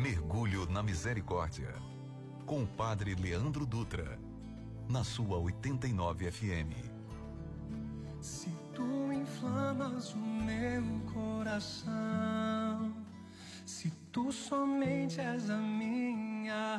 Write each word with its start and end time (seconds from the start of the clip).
Mergulho 0.00 0.64
na 0.64 0.82
Misericórdia. 0.82 1.74
Com 2.46 2.62
o 2.62 2.66
Padre 2.66 3.14
Leandro 3.14 3.66
Dutra. 3.66 4.18
Na 4.88 5.04
sua 5.04 5.36
89 5.36 6.32
FM. 6.32 6.72
Se 8.18 8.48
tu 8.74 9.12
inflamas 9.12 10.14
o 10.14 10.18
meu 10.18 10.82
coração, 11.12 12.94
se 13.66 13.90
tu 14.10 14.32
somente 14.32 15.20
és 15.20 15.50
a 15.50 15.58
minha 15.58 16.78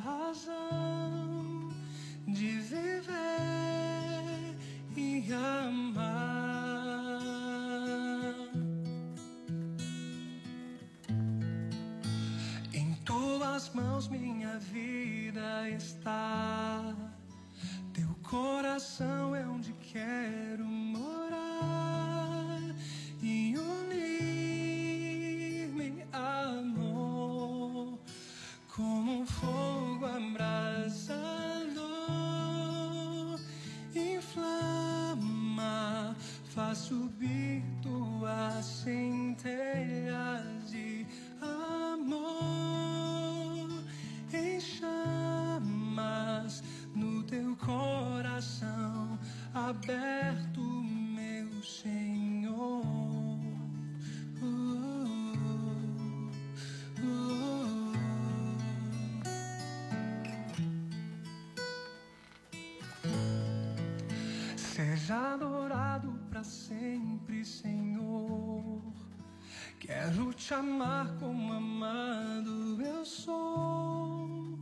Quero 69.82 70.32
te 70.34 70.54
amar 70.54 71.08
como 71.20 71.54
amado 71.54 72.80
eu 72.80 73.04
sou. 73.04 74.60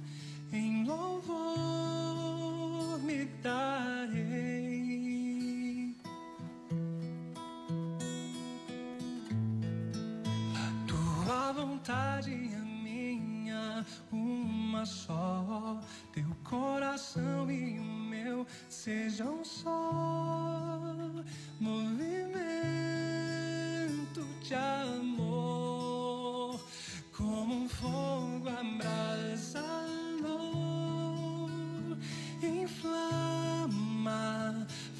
Em 0.50 0.86
louvor 0.86 1.38
me 3.03 3.26
darei. 3.44 4.34
Tua 10.88 11.52
vontade 11.52 12.31
é 12.31 12.61
minha, 12.81 13.86
uma 14.14 14.86
só. 14.86 15.81
Teu 16.14 16.33
coração 16.45 17.52
e 17.52 17.78
o 17.78 17.83
meu 17.83 18.48
sejam 18.70 19.44
só. 19.44 19.92
Movimento 21.59 22.98
de 24.50 24.55
amor, 24.55 26.59
como 27.16 27.66
um 27.66 27.69
fogo 27.69 28.50
abrasador, 28.50 29.69
inflama, 32.42 33.77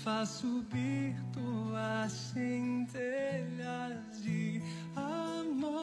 faz 0.04 0.30
subir 0.30 1.16
tuas 1.34 2.12
centelhas 2.12 4.22
de 4.22 4.62
amor 4.96 5.80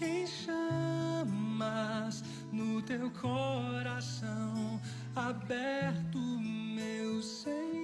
em 0.00 0.24
chamas 0.24 2.22
no 2.52 2.80
teu 2.82 3.10
coração 3.10 4.80
aberto, 5.16 6.20
meu 6.20 7.20
Senhor 7.20 7.75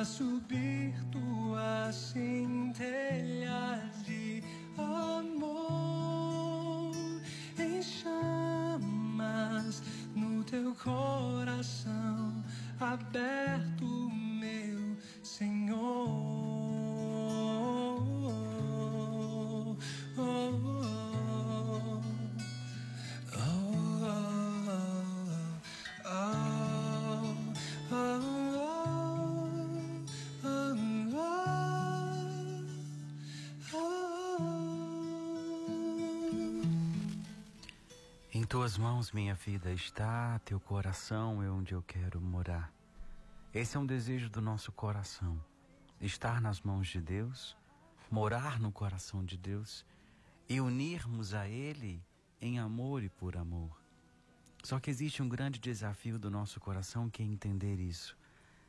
faz 0.00 0.08
subir 0.08 0.94
tuas 1.12 1.94
centelhas 1.94 2.82
de 4.02 4.42
amor 4.78 5.60
em 7.58 7.82
chamas 7.82 9.02
no 10.16 10.42
teu 10.44 10.74
coração 10.74 12.42
aberto, 12.80 13.84
meu 14.40 14.96
Senhor. 15.22 16.29
Tuas 38.50 38.76
mãos 38.76 39.12
minha 39.12 39.36
vida 39.36 39.70
está, 39.72 40.36
teu 40.40 40.58
coração 40.58 41.40
é 41.40 41.48
onde 41.48 41.72
eu 41.72 41.80
quero 41.84 42.20
morar. 42.20 42.74
Esse 43.54 43.76
é 43.76 43.80
um 43.80 43.86
desejo 43.86 44.28
do 44.28 44.40
nosso 44.40 44.72
coração. 44.72 45.40
Estar 46.00 46.40
nas 46.40 46.60
mãos 46.60 46.88
de 46.88 47.00
Deus, 47.00 47.56
morar 48.10 48.58
no 48.58 48.72
coração 48.72 49.24
de 49.24 49.38
Deus 49.38 49.86
e 50.48 50.60
unirmos 50.60 51.32
a 51.32 51.46
Ele 51.48 52.02
em 52.40 52.58
amor 52.58 53.04
e 53.04 53.08
por 53.08 53.36
amor. 53.36 53.70
Só 54.64 54.80
que 54.80 54.90
existe 54.90 55.22
um 55.22 55.28
grande 55.28 55.60
desafio 55.60 56.18
do 56.18 56.28
nosso 56.28 56.58
coração 56.58 57.08
que 57.08 57.22
é 57.22 57.24
entender 57.24 57.78
isso. 57.78 58.18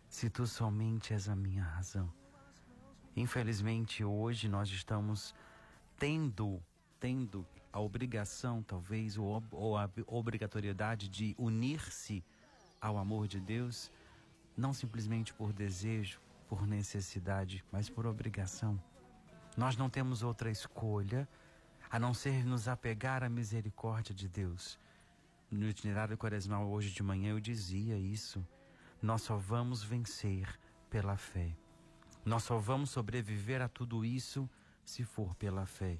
Se 0.07 0.29
tu 0.29 0.45
somente 0.45 1.11
és 1.11 1.27
a 1.27 1.35
minha 1.35 1.63
razão. 1.63 2.13
Infelizmente 3.15 4.03
hoje 4.03 4.47
nós 4.47 4.69
estamos 4.69 5.33
tendo 5.97 6.61
tendo 7.01 7.43
a 7.73 7.79
obrigação, 7.79 8.61
talvez, 8.61 9.17
ou, 9.17 9.43
ou 9.51 9.75
a 9.75 9.89
obrigatoriedade 10.05 11.09
de 11.09 11.35
unir-se 11.37 12.23
ao 12.79 12.95
amor 12.97 13.27
de 13.27 13.39
Deus, 13.39 13.91
não 14.55 14.71
simplesmente 14.71 15.33
por 15.33 15.51
desejo, 15.51 16.21
por 16.47 16.67
necessidade, 16.67 17.65
mas 17.71 17.89
por 17.89 18.05
obrigação. 18.05 18.79
Nós 19.57 19.75
não 19.75 19.89
temos 19.89 20.21
outra 20.21 20.51
escolha 20.51 21.27
a 21.89 21.97
não 21.97 22.13
ser 22.13 22.45
nos 22.45 22.67
apegar 22.67 23.23
à 23.23 23.29
misericórdia 23.29 24.13
de 24.13 24.29
Deus. 24.29 24.79
No 25.49 25.67
itinerário 25.67 26.17
quaresmal 26.17 26.69
hoje 26.69 26.91
de 26.91 27.01
manhã 27.01 27.31
eu 27.31 27.39
dizia 27.39 27.97
isso. 27.97 28.45
Nós 29.01 29.23
só 29.23 29.37
vamos 29.37 29.83
vencer 29.83 30.47
pela 30.89 31.17
fé. 31.17 31.57
Nós 32.23 32.43
só 32.43 32.59
vamos 32.59 32.91
sobreviver 32.91 33.59
a 33.59 33.67
tudo 33.67 34.05
isso 34.05 34.47
se 34.85 35.03
for 35.03 35.33
pela 35.35 35.65
fé. 35.65 35.99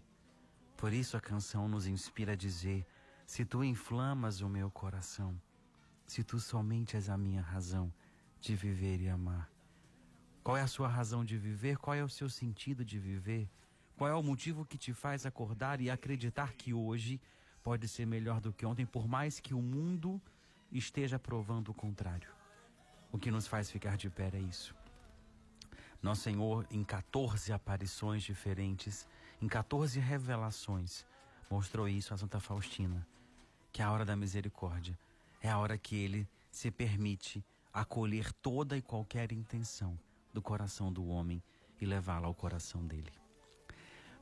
Por 0.81 0.93
isso 0.93 1.15
a 1.15 1.21
canção 1.21 1.67
nos 1.67 1.85
inspira 1.85 2.31
a 2.31 2.35
dizer: 2.35 2.83
Se 3.23 3.45
tu 3.45 3.63
inflamas 3.63 4.41
o 4.41 4.49
meu 4.49 4.71
coração, 4.71 5.39
se 6.07 6.23
tu 6.23 6.39
somente 6.39 6.95
és 6.95 7.07
a 7.07 7.15
minha 7.15 7.39
razão 7.39 7.93
de 8.39 8.55
viver 8.55 8.99
e 8.99 9.07
amar. 9.07 9.47
Qual 10.43 10.57
é 10.57 10.61
a 10.61 10.67
sua 10.67 10.87
razão 10.87 11.23
de 11.23 11.37
viver? 11.37 11.77
Qual 11.77 11.93
é 11.93 12.03
o 12.03 12.09
seu 12.09 12.27
sentido 12.27 12.83
de 12.83 12.97
viver? 12.97 13.47
Qual 13.95 14.09
é 14.09 14.15
o 14.15 14.23
motivo 14.23 14.65
que 14.65 14.75
te 14.75 14.91
faz 14.91 15.23
acordar 15.23 15.79
e 15.79 15.91
acreditar 15.91 16.53
que 16.53 16.73
hoje 16.73 17.21
pode 17.61 17.87
ser 17.87 18.07
melhor 18.07 18.41
do 18.41 18.51
que 18.51 18.65
ontem, 18.65 18.83
por 18.83 19.07
mais 19.07 19.39
que 19.39 19.53
o 19.53 19.61
mundo 19.61 20.19
esteja 20.71 21.19
provando 21.19 21.69
o 21.69 21.75
contrário? 21.75 22.31
O 23.11 23.19
que 23.19 23.29
nos 23.29 23.45
faz 23.45 23.69
ficar 23.69 23.97
de 23.97 24.09
pé 24.09 24.31
é 24.33 24.39
isso. 24.39 24.73
Nosso 26.01 26.23
Senhor, 26.23 26.65
em 26.71 26.83
14 26.83 27.53
aparições 27.53 28.23
diferentes, 28.23 29.07
em 29.41 29.47
14 29.47 29.99
revelações, 29.99 31.03
mostrou 31.49 31.89
isso 31.89 32.13
a 32.13 32.17
Santa 32.17 32.39
Faustina, 32.39 33.05
que 33.71 33.81
a 33.81 33.91
hora 33.91 34.05
da 34.05 34.15
misericórdia 34.15 34.97
é 35.41 35.49
a 35.49 35.57
hora 35.57 35.79
que 35.79 35.95
ele 35.95 36.29
se 36.51 36.69
permite 36.69 37.43
acolher 37.73 38.31
toda 38.33 38.77
e 38.77 38.81
qualquer 38.83 39.31
intenção 39.31 39.97
do 40.31 40.43
coração 40.43 40.93
do 40.93 41.07
homem 41.07 41.41
e 41.79 41.85
levá-la 41.85 42.27
ao 42.27 42.35
coração 42.35 42.85
dele. 42.85 43.11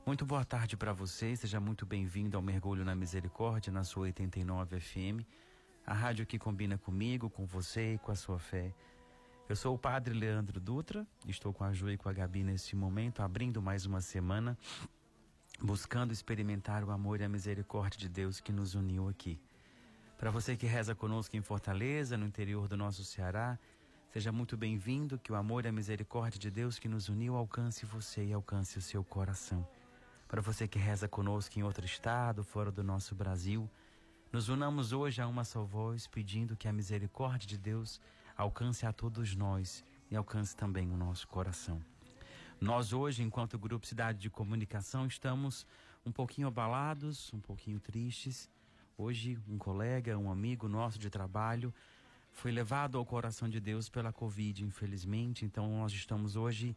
Muito 0.06 0.24
boa 0.24 0.44
tarde 0.44 0.74
para 0.74 0.94
você, 0.94 1.36
seja 1.36 1.60
muito 1.60 1.84
bem-vindo 1.84 2.38
ao 2.38 2.42
Mergulho 2.42 2.82
na 2.82 2.94
Misericórdia 2.94 3.70
na 3.70 3.84
sua 3.84 4.04
89 4.04 4.80
FM, 4.80 5.26
a 5.86 5.92
rádio 5.92 6.24
que 6.24 6.38
combina 6.38 6.78
comigo, 6.78 7.28
com 7.28 7.44
você 7.44 7.94
e 7.94 7.98
com 7.98 8.10
a 8.10 8.16
sua 8.16 8.38
fé. 8.38 8.72
Eu 9.46 9.56
sou 9.56 9.74
o 9.74 9.78
Padre 9.78 10.14
Leandro 10.14 10.58
Dutra, 10.58 11.06
estou 11.28 11.52
com 11.52 11.64
a 11.64 11.72
Ju 11.72 11.90
e 11.90 11.98
com 11.98 12.08
a 12.08 12.12
Gabi 12.12 12.42
neste 12.42 12.74
momento, 12.74 13.20
abrindo 13.20 13.60
mais 13.60 13.84
uma 13.84 14.00
semana, 14.00 14.56
buscando 15.62 16.12
experimentar 16.12 16.82
o 16.82 16.90
amor 16.90 17.20
e 17.20 17.24
a 17.24 17.28
misericórdia 17.28 17.98
de 17.98 18.08
Deus 18.08 18.40
que 18.40 18.50
nos 18.50 18.74
uniu 18.74 19.08
aqui. 19.08 19.38
Para 20.16 20.30
você 20.30 20.56
que 20.56 20.66
reza 20.66 20.94
conosco 20.94 21.36
em 21.36 21.42
Fortaleza, 21.42 22.16
no 22.16 22.26
interior 22.26 22.66
do 22.66 22.78
nosso 22.78 23.04
Ceará, 23.04 23.58
seja 24.10 24.32
muito 24.32 24.56
bem-vindo, 24.56 25.18
que 25.18 25.30
o 25.30 25.34
amor 25.34 25.64
e 25.64 25.68
a 25.68 25.72
misericórdia 25.72 26.38
de 26.38 26.50
Deus 26.50 26.78
que 26.78 26.88
nos 26.88 27.10
uniu 27.10 27.36
alcance 27.36 27.84
você 27.84 28.24
e 28.24 28.32
alcance 28.32 28.78
o 28.78 28.82
seu 28.82 29.04
coração. 29.04 29.66
Para 30.26 30.40
você 30.40 30.66
que 30.66 30.78
reza 30.78 31.06
conosco 31.06 31.58
em 31.58 31.62
outro 31.62 31.84
estado, 31.84 32.42
fora 32.42 32.72
do 32.72 32.82
nosso 32.82 33.14
Brasil, 33.14 33.68
nos 34.32 34.48
unamos 34.48 34.92
hoje 34.92 35.20
a 35.20 35.26
uma 35.26 35.44
só 35.44 35.62
voz, 35.62 36.06
pedindo 36.06 36.56
que 36.56 36.68
a 36.68 36.72
misericórdia 36.72 37.46
de 37.46 37.58
Deus 37.58 38.00
alcance 38.36 38.86
a 38.86 38.92
todos 38.92 39.36
nós 39.36 39.84
e 40.10 40.16
alcance 40.16 40.56
também 40.56 40.90
o 40.90 40.96
nosso 40.96 41.28
coração. 41.28 41.82
Nós 42.60 42.92
hoje, 42.92 43.22
enquanto 43.22 43.58
Grupo 43.58 43.86
Cidade 43.86 44.18
de 44.18 44.28
Comunicação, 44.28 45.06
estamos 45.06 45.66
um 46.04 46.12
pouquinho 46.12 46.46
abalados, 46.46 47.32
um 47.32 47.40
pouquinho 47.40 47.80
tristes. 47.80 48.50
Hoje, 48.98 49.38
um 49.48 49.56
colega, 49.56 50.18
um 50.18 50.30
amigo 50.30 50.68
nosso 50.68 50.98
de 50.98 51.08
trabalho 51.08 51.72
foi 52.30 52.52
levado 52.52 52.98
ao 52.98 53.06
coração 53.06 53.48
de 53.48 53.58
Deus 53.60 53.88
pela 53.88 54.12
Covid, 54.12 54.62
infelizmente. 54.62 55.42
Então, 55.42 55.78
nós 55.78 55.90
estamos 55.92 56.36
hoje 56.36 56.76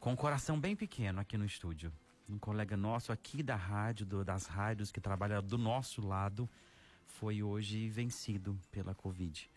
com 0.00 0.12
o 0.12 0.16
coração 0.16 0.58
bem 0.58 0.74
pequeno 0.74 1.20
aqui 1.20 1.38
no 1.38 1.44
estúdio. 1.44 1.92
Um 2.28 2.36
colega 2.36 2.76
nosso 2.76 3.12
aqui 3.12 3.44
da 3.44 3.54
rádio, 3.54 4.04
do, 4.04 4.24
das 4.24 4.46
rádios, 4.46 4.90
que 4.90 5.00
trabalha 5.00 5.40
do 5.40 5.56
nosso 5.56 6.04
lado, 6.04 6.50
foi 7.06 7.44
hoje 7.44 7.88
vencido 7.88 8.58
pela 8.72 8.92
Covid. 8.92 9.48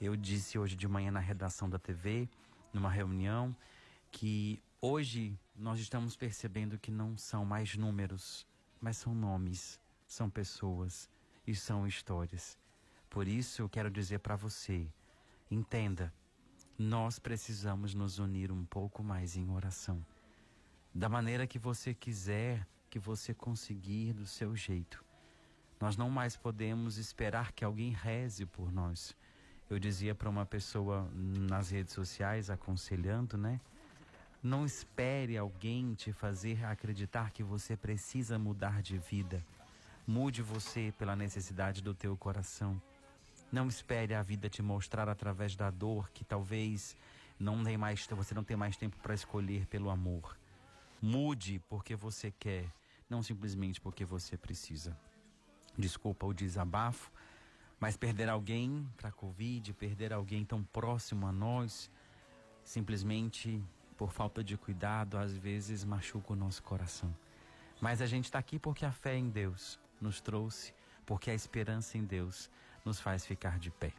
Eu 0.00 0.16
disse 0.16 0.58
hoje 0.58 0.74
de 0.74 0.88
manhã 0.88 1.10
na 1.10 1.20
redação 1.20 1.68
da 1.68 1.78
TV, 1.78 2.26
numa 2.72 2.90
reunião, 2.90 3.54
que 4.10 4.62
hoje 4.80 5.38
nós 5.54 5.80
estamos 5.80 6.16
percebendo 6.16 6.78
que 6.78 6.90
não 6.90 7.16
são 7.16 7.44
mais 7.44 7.76
números, 7.76 8.46
mas 8.80 8.96
são 8.96 9.14
nomes, 9.14 9.80
são 10.06 10.28
pessoas 10.28 11.08
e 11.46 11.54
são 11.54 11.86
histórias. 11.86 12.58
Por 13.08 13.26
isso 13.26 13.62
eu 13.62 13.68
quero 13.68 13.90
dizer 13.90 14.20
para 14.20 14.36
você, 14.36 14.86
entenda, 15.50 16.12
nós 16.78 17.18
precisamos 17.18 17.94
nos 17.94 18.18
unir 18.18 18.50
um 18.50 18.64
pouco 18.64 19.02
mais 19.02 19.36
em 19.36 19.50
oração 19.50 20.04
da 20.94 21.08
maneira 21.08 21.46
que 21.46 21.58
você 21.58 21.94
quiser, 21.94 22.66
que 22.88 22.98
você 22.98 23.32
conseguir, 23.32 24.12
do 24.12 24.26
seu 24.26 24.56
jeito. 24.56 25.04
Nós 25.80 25.96
não 25.96 26.10
mais 26.10 26.36
podemos 26.36 26.98
esperar 26.98 27.52
que 27.52 27.64
alguém 27.64 27.92
reze 27.92 28.44
por 28.44 28.72
nós. 28.72 29.16
Eu 29.68 29.78
dizia 29.78 30.14
para 30.14 30.28
uma 30.28 30.44
pessoa 30.44 31.08
nas 31.14 31.70
redes 31.70 31.94
sociais, 31.94 32.50
aconselhando, 32.50 33.38
né? 33.38 33.60
Não 34.42 34.64
espere 34.64 35.36
alguém 35.36 35.92
te 35.92 36.14
fazer 36.14 36.64
acreditar 36.64 37.30
que 37.30 37.42
você 37.42 37.76
precisa 37.76 38.38
mudar 38.38 38.80
de 38.80 38.96
vida. 38.96 39.44
Mude 40.06 40.40
você 40.40 40.94
pela 40.96 41.14
necessidade 41.14 41.82
do 41.82 41.92
teu 41.92 42.16
coração. 42.16 42.80
Não 43.52 43.68
espere 43.68 44.14
a 44.14 44.22
vida 44.22 44.48
te 44.48 44.62
mostrar 44.62 45.10
através 45.10 45.54
da 45.54 45.70
dor 45.70 46.08
que 46.10 46.24
talvez 46.24 46.96
não 47.38 47.62
tem 47.62 47.76
mais, 47.76 48.06
você 48.06 48.34
não 48.34 48.42
tem 48.42 48.56
mais 48.56 48.78
tempo 48.78 48.96
para 49.02 49.12
escolher 49.12 49.66
pelo 49.66 49.90
amor. 49.90 50.38
Mude 51.02 51.60
porque 51.68 51.94
você 51.94 52.30
quer, 52.30 52.64
não 53.10 53.22
simplesmente 53.22 53.78
porque 53.78 54.06
você 54.06 54.38
precisa. 54.38 54.96
Desculpa 55.76 56.24
o 56.26 56.32
desabafo, 56.32 57.12
mas 57.78 57.94
perder 57.94 58.30
alguém 58.30 58.88
para 58.96 59.10
a 59.10 59.12
Covid, 59.12 59.74
perder 59.74 60.14
alguém 60.14 60.46
tão 60.46 60.64
próximo 60.64 61.26
a 61.26 61.32
nós, 61.32 61.90
simplesmente 62.64 63.62
por 64.00 64.12
falta 64.12 64.42
de 64.42 64.56
cuidado, 64.56 65.18
às 65.18 65.36
vezes 65.36 65.84
machuca 65.84 66.32
o 66.32 66.36
nosso 66.36 66.62
coração. 66.62 67.14
Mas 67.82 68.00
a 68.00 68.06
gente 68.06 68.24
está 68.24 68.38
aqui 68.38 68.58
porque 68.58 68.86
a 68.86 68.90
fé 68.90 69.14
em 69.14 69.28
Deus 69.28 69.78
nos 70.00 70.22
trouxe, 70.22 70.72
porque 71.04 71.30
a 71.30 71.34
esperança 71.34 71.98
em 71.98 72.04
Deus 72.06 72.50
nos 72.82 72.98
faz 72.98 73.26
ficar 73.26 73.58
de 73.58 73.70
pé. 73.70 73.92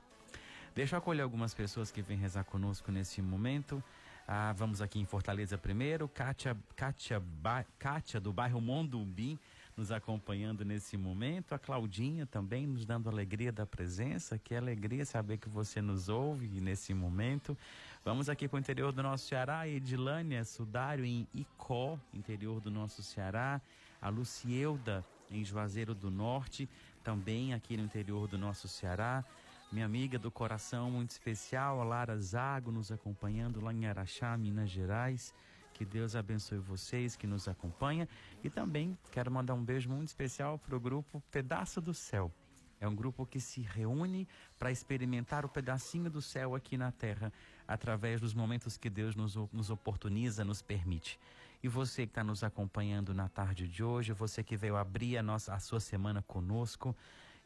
Deixa 0.74 0.95
eu 0.95 0.98
acolher 0.98 1.21
algumas 1.21 1.53
pessoas 1.53 1.92
que 1.92 2.01
vêm 2.01 2.18
rezar 2.18 2.44
conosco 2.45 2.92
nesse 2.92 3.21
momento. 3.21 3.83
Ah, 4.27 4.51
vamos 4.53 4.81
aqui 4.81 5.00
em 5.00 5.06
Fortaleza 5.06 5.56
primeiro. 5.56 6.07
Kátia, 6.07 6.57
Kátia, 6.75 7.19
ba, 7.19 7.63
Kátia 7.77 8.19
do 8.19 8.33
bairro 8.33 8.59
Mondumbi 8.59 9.39
nos 9.75 9.91
acompanhando 9.91 10.63
nesse 10.63 10.97
momento. 10.97 11.53
A 11.53 11.59
Claudinha 11.59 12.25
também 12.25 12.68
nos 12.68 12.85
dando 12.85 13.09
alegria 13.09 13.51
da 13.51 13.65
presença. 13.65 14.38
Que 14.38 14.56
alegria 14.56 15.06
saber 15.06 15.38
que 15.38 15.50
você 15.50 15.81
nos 15.81 16.09
ouve 16.09 16.47
nesse 16.59 16.94
momento. 16.94 17.57
Vamos 18.03 18.29
aqui 18.29 18.47
para 18.47 18.57
o 18.57 18.59
interior 18.59 18.91
do 18.91 19.03
nosso 19.03 19.27
Ceará. 19.27 19.68
Edilânia 19.68 20.44
Sudário 20.44 21.06
em 21.06 21.27
Icó, 21.33 22.00
interior 22.13 22.59
do 22.59 22.71
nosso 22.71 23.01
Ceará. 23.01 23.62
A 24.01 24.09
Lucielda 24.09 25.06
em 25.29 25.45
Juazeiro 25.45 25.95
do 25.95 26.12
Norte, 26.12 26.68
também 27.03 27.53
aqui 27.53 27.77
no 27.77 27.83
interior 27.83 28.27
do 28.27 28.38
nosso 28.38 28.68
Ceará 28.68 29.23
minha 29.71 29.85
amiga 29.85 30.19
do 30.19 30.29
coração 30.29 30.91
muito 30.91 31.12
especial, 31.12 31.79
a 31.79 31.85
Lara 31.85 32.18
Zago, 32.18 32.73
nos 32.73 32.91
acompanhando 32.91 33.62
lá 33.62 33.71
em 33.71 33.85
Araxá, 33.85 34.35
Minas 34.35 34.69
Gerais. 34.69 35.33
Que 35.81 35.86
Deus 35.86 36.16
abençoe 36.16 36.60
vocês 36.60 37.16
que 37.16 37.25
nos 37.25 37.48
acompanha. 37.48 38.07
E 38.44 38.51
também 38.51 38.95
quero 39.12 39.31
mandar 39.31 39.56
um 39.56 39.66
beijo 39.66 39.89
muito 39.89 40.10
especial 40.10 40.60
para 40.60 40.75
o 40.75 40.80
grupo 40.80 41.24
Pedaço 41.31 41.81
do 41.81 41.92
Céu. 41.92 42.31
É 42.80 42.88
um 42.88 42.94
grupo 42.94 43.25
que 43.25 43.39
se 43.39 43.62
reúne 43.62 44.28
para 44.60 44.72
experimentar 44.72 45.44
o 45.44 45.50
pedacinho 45.50 46.07
do 46.07 46.22
céu 46.22 46.54
aqui 46.54 46.78
na 46.78 46.92
terra, 46.92 47.33
através 47.68 48.22
dos 48.22 48.36
momentos 48.36 48.78
que 48.78 48.92
Deus 48.92 49.16
nos, 49.16 49.36
nos 49.51 49.72
oportuniza, 49.72 50.45
nos 50.45 50.62
permite. 50.62 51.19
E 51.63 51.68
você 51.68 52.06
que 52.06 52.12
está 52.12 52.24
nos 52.24 52.44
acompanhando 52.44 53.12
na 53.12 53.28
tarde 53.28 53.68
de 53.68 53.83
hoje, 53.83 54.13
você 54.13 54.44
que 54.44 54.56
veio 54.56 54.78
abrir 54.78 55.18
a, 55.18 55.24
nossa, 55.24 55.51
a 55.51 55.60
sua 55.60 55.80
semana 55.80 56.22
conosco, 56.22 56.95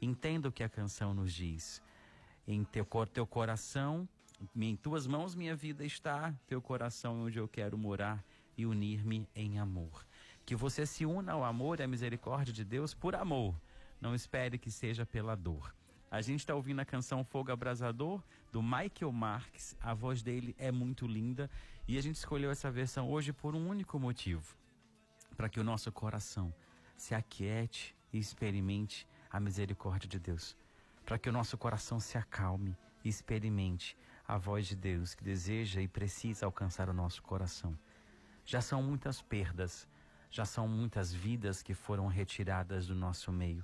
entenda 0.01 0.49
o 0.49 0.51
que 0.51 0.61
a 0.61 0.67
canção 0.67 1.13
nos 1.13 1.31
diz. 1.33 1.81
Em 2.45 2.65
teu, 2.65 2.85
teu 3.13 3.25
coração, 3.25 4.05
em 4.55 4.75
tuas 4.75 5.07
mãos 5.07 5.35
minha 5.35 5.55
vida 5.55 5.85
está, 5.85 6.33
teu 6.47 6.61
coração 6.61 7.19
é 7.19 7.23
onde 7.25 7.39
eu 7.39 7.47
quero 7.47 7.77
morar 7.77 8.23
e 8.57 8.65
unir-me 8.65 9.27
em 9.35 9.59
amor. 9.59 10.05
Que 10.45 10.55
você 10.55 10.85
se 10.85 11.05
una 11.05 11.33
ao 11.33 11.43
amor 11.43 11.79
e 11.79 11.83
à 11.83 11.87
misericórdia 11.87 12.53
de 12.53 12.63
Deus 12.63 12.93
por 12.93 13.15
amor. 13.15 13.59
Não 13.99 14.13
espere 14.13 14.57
que 14.57 14.69
seja 14.69 15.05
pela 15.05 15.35
dor. 15.35 15.73
A 16.11 16.21
gente 16.21 16.39
está 16.39 16.53
ouvindo 16.53 16.79
a 16.79 16.85
canção 16.85 17.23
Fogo 17.23 17.51
Abrasador, 17.51 18.23
do 18.51 18.61
Michael 18.61 19.11
Marques. 19.11 19.75
A 19.81 19.93
voz 19.93 20.21
dele 20.21 20.55
é 20.57 20.71
muito 20.71 21.07
linda. 21.07 21.49
E 21.87 21.97
a 21.97 22.01
gente 22.01 22.15
escolheu 22.15 22.51
essa 22.51 22.71
versão 22.71 23.09
hoje 23.09 23.33
por 23.33 23.55
um 23.55 23.67
único 23.67 23.99
motivo: 23.99 24.55
para 25.35 25.49
que 25.49 25.59
o 25.59 25.63
nosso 25.63 25.91
coração 25.91 26.53
se 26.95 27.15
aquiete 27.15 27.95
e 28.13 28.19
experimente 28.19 29.07
a 29.29 29.39
misericórdia 29.39 30.07
de 30.07 30.19
Deus 30.19 30.55
para 31.05 31.19
que 31.19 31.29
o 31.29 31.31
nosso 31.31 31.57
coração 31.57 31.99
se 31.99 32.17
acalme 32.17 32.75
e 33.03 33.09
experimente 33.09 33.95
a 34.27 34.37
voz 34.37 34.67
de 34.67 34.75
Deus 34.75 35.13
que 35.13 35.23
deseja 35.23 35.81
e 35.81 35.87
precisa 35.87 36.45
alcançar 36.45 36.89
o 36.89 36.93
nosso 36.93 37.21
coração. 37.21 37.77
Já 38.45 38.61
são 38.61 38.81
muitas 38.81 39.21
perdas, 39.21 39.87
já 40.29 40.45
são 40.45 40.67
muitas 40.67 41.13
vidas 41.13 41.61
que 41.61 41.73
foram 41.73 42.07
retiradas 42.07 42.87
do 42.87 42.95
nosso 42.95 43.31
meio. 43.31 43.63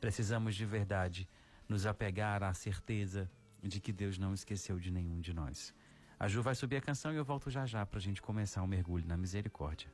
Precisamos 0.00 0.54
de 0.54 0.64
verdade 0.64 1.28
nos 1.68 1.86
apegar 1.86 2.42
à 2.42 2.52
certeza 2.52 3.30
de 3.62 3.80
que 3.80 3.92
Deus 3.92 4.18
não 4.18 4.34
esqueceu 4.34 4.78
de 4.78 4.90
nenhum 4.90 5.20
de 5.20 5.32
nós. 5.32 5.74
A 6.18 6.28
Ju 6.28 6.42
vai 6.42 6.54
subir 6.54 6.76
a 6.76 6.80
canção 6.80 7.12
e 7.12 7.16
eu 7.16 7.24
volto 7.24 7.50
já 7.50 7.66
já 7.66 7.84
para 7.84 7.98
a 7.98 8.02
gente 8.02 8.20
começar 8.20 8.62
o 8.62 8.66
mergulho 8.66 9.06
na 9.06 9.16
misericórdia. 9.16 9.88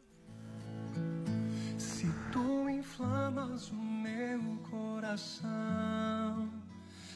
Se 1.79 2.07
tu 2.33 2.69
inflamas 2.69 3.71
o 3.71 3.77
meu 3.77 4.59
coração 4.71 6.51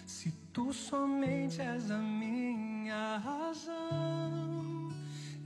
se 0.07 0.31
tu 0.53 0.73
somente 0.73 1.61
és 1.61 1.91
a 1.91 1.99
minha 1.99 2.74
razão 2.93 4.89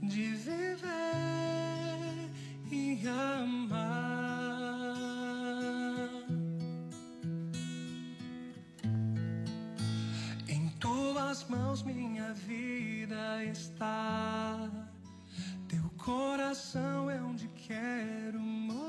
de 0.01 0.33
viver 0.35 0.79
e 2.71 3.07
amar. 3.07 3.69
Em 10.47 10.69
tuas 10.79 11.47
mãos 11.47 11.83
minha 11.83 12.33
vida 12.33 13.43
está. 13.45 14.69
Teu 15.67 15.89
coração 15.97 17.09
é 17.09 17.21
onde 17.21 17.47
quero 17.49 18.39
centelhas 18.39 18.88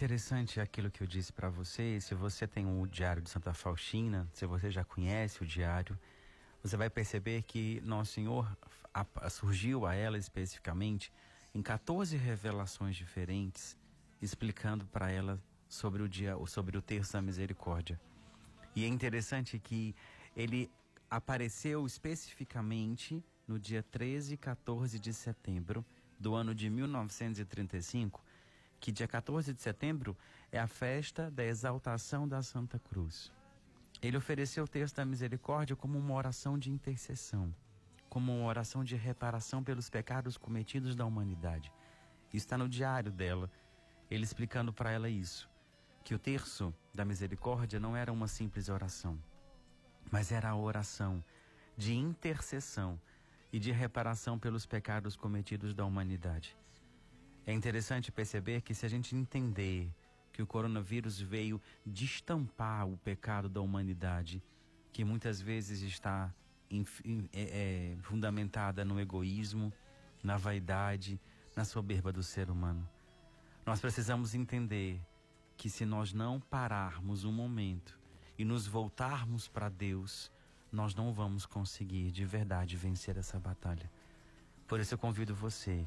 interessante 0.00 0.58
aquilo 0.58 0.90
que 0.90 1.02
eu 1.02 1.06
disse 1.06 1.30
para 1.30 1.50
você. 1.50 2.00
Se 2.00 2.14
você 2.14 2.46
tem 2.46 2.64
o 2.64 2.86
Diário 2.86 3.20
de 3.20 3.28
Santa 3.28 3.52
Faustina, 3.52 4.26
se 4.32 4.46
você 4.46 4.70
já 4.70 4.82
conhece 4.82 5.42
o 5.42 5.46
diário, 5.46 5.98
você 6.62 6.74
vai 6.74 6.88
perceber 6.88 7.42
que 7.42 7.82
Nosso 7.82 8.14
Senhor 8.14 8.50
surgiu 9.30 9.84
a 9.84 9.94
ela 9.94 10.16
especificamente 10.16 11.12
em 11.54 11.60
14 11.60 12.16
revelações 12.16 12.96
diferentes, 12.96 13.76
explicando 14.22 14.86
para 14.86 15.10
ela 15.10 15.38
sobre 15.68 16.02
o 16.02 16.08
dia, 16.08 16.34
sobre 16.46 16.78
o 16.78 16.82
terço 16.82 17.12
da 17.12 17.20
misericórdia. 17.20 18.00
E 18.74 18.86
é 18.86 18.88
interessante 18.88 19.58
que 19.58 19.94
ele 20.34 20.70
apareceu 21.10 21.86
especificamente 21.86 23.22
no 23.46 23.58
dia 23.58 23.82
13 23.82 24.32
e 24.32 24.36
14 24.38 24.98
de 24.98 25.12
setembro 25.12 25.84
do 26.18 26.34
ano 26.34 26.54
de 26.54 26.70
1935, 26.70 28.24
que 28.80 28.90
dia 28.90 29.06
14 29.06 29.52
de 29.52 29.60
setembro 29.60 30.16
é 30.50 30.58
a 30.58 30.66
festa 30.66 31.30
da 31.30 31.44
exaltação 31.44 32.26
da 32.26 32.42
Santa 32.42 32.78
Cruz. 32.78 33.30
Ele 34.00 34.16
ofereceu 34.16 34.64
o 34.64 34.68
texto 34.68 34.96
da 34.96 35.04
misericórdia 35.04 35.76
como 35.76 35.98
uma 35.98 36.14
oração 36.14 36.58
de 36.58 36.70
intercessão, 36.70 37.54
como 38.08 38.34
uma 38.34 38.46
oração 38.46 38.82
de 38.82 38.96
reparação 38.96 39.62
pelos 39.62 39.90
pecados 39.90 40.38
cometidos 40.38 40.96
da 40.96 41.04
humanidade. 41.04 41.70
Está 42.32 42.56
no 42.56 42.68
diário 42.68 43.12
dela, 43.12 43.50
ele 44.10 44.24
explicando 44.24 44.72
para 44.72 44.90
ela 44.90 45.10
isso, 45.10 45.48
que 46.02 46.14
o 46.14 46.18
terço 46.18 46.74
da 46.94 47.04
misericórdia 47.04 47.78
não 47.78 47.94
era 47.94 48.10
uma 48.10 48.26
simples 48.26 48.70
oração, 48.70 49.18
mas 50.10 50.32
era 50.32 50.48
a 50.48 50.56
oração 50.56 51.22
de 51.76 51.94
intercessão 51.94 52.98
e 53.52 53.58
de 53.58 53.72
reparação 53.72 54.38
pelos 54.38 54.64
pecados 54.64 55.16
cometidos 55.16 55.74
da 55.74 55.84
humanidade. 55.84 56.56
É 57.50 57.52
interessante 57.52 58.12
perceber 58.12 58.60
que 58.60 58.72
se 58.72 58.86
a 58.86 58.88
gente 58.88 59.16
entender 59.16 59.92
que 60.32 60.40
o 60.40 60.46
coronavírus 60.46 61.20
veio 61.20 61.60
destampar 61.84 62.86
o 62.86 62.96
pecado 62.96 63.48
da 63.48 63.60
humanidade, 63.60 64.40
que 64.92 65.04
muitas 65.04 65.40
vezes 65.40 65.82
está 65.82 66.32
é, 66.70 66.76
é, 67.32 67.96
fundamentada 68.02 68.84
no 68.84 69.00
egoísmo, 69.00 69.72
na 70.22 70.36
vaidade, 70.36 71.20
na 71.56 71.64
soberba 71.64 72.12
do 72.12 72.22
ser 72.22 72.50
humano. 72.50 72.88
Nós 73.66 73.80
precisamos 73.80 74.32
entender 74.32 75.00
que 75.56 75.68
se 75.68 75.84
nós 75.84 76.12
não 76.12 76.38
pararmos 76.38 77.24
um 77.24 77.32
momento 77.32 77.98
e 78.38 78.44
nos 78.44 78.68
voltarmos 78.68 79.48
para 79.48 79.68
Deus, 79.68 80.30
nós 80.70 80.94
não 80.94 81.12
vamos 81.12 81.46
conseguir 81.46 82.12
de 82.12 82.24
verdade 82.24 82.76
vencer 82.76 83.16
essa 83.16 83.40
batalha. 83.40 83.90
Por 84.68 84.78
isso 84.78 84.94
eu 84.94 84.98
convido 84.98 85.34
você, 85.34 85.84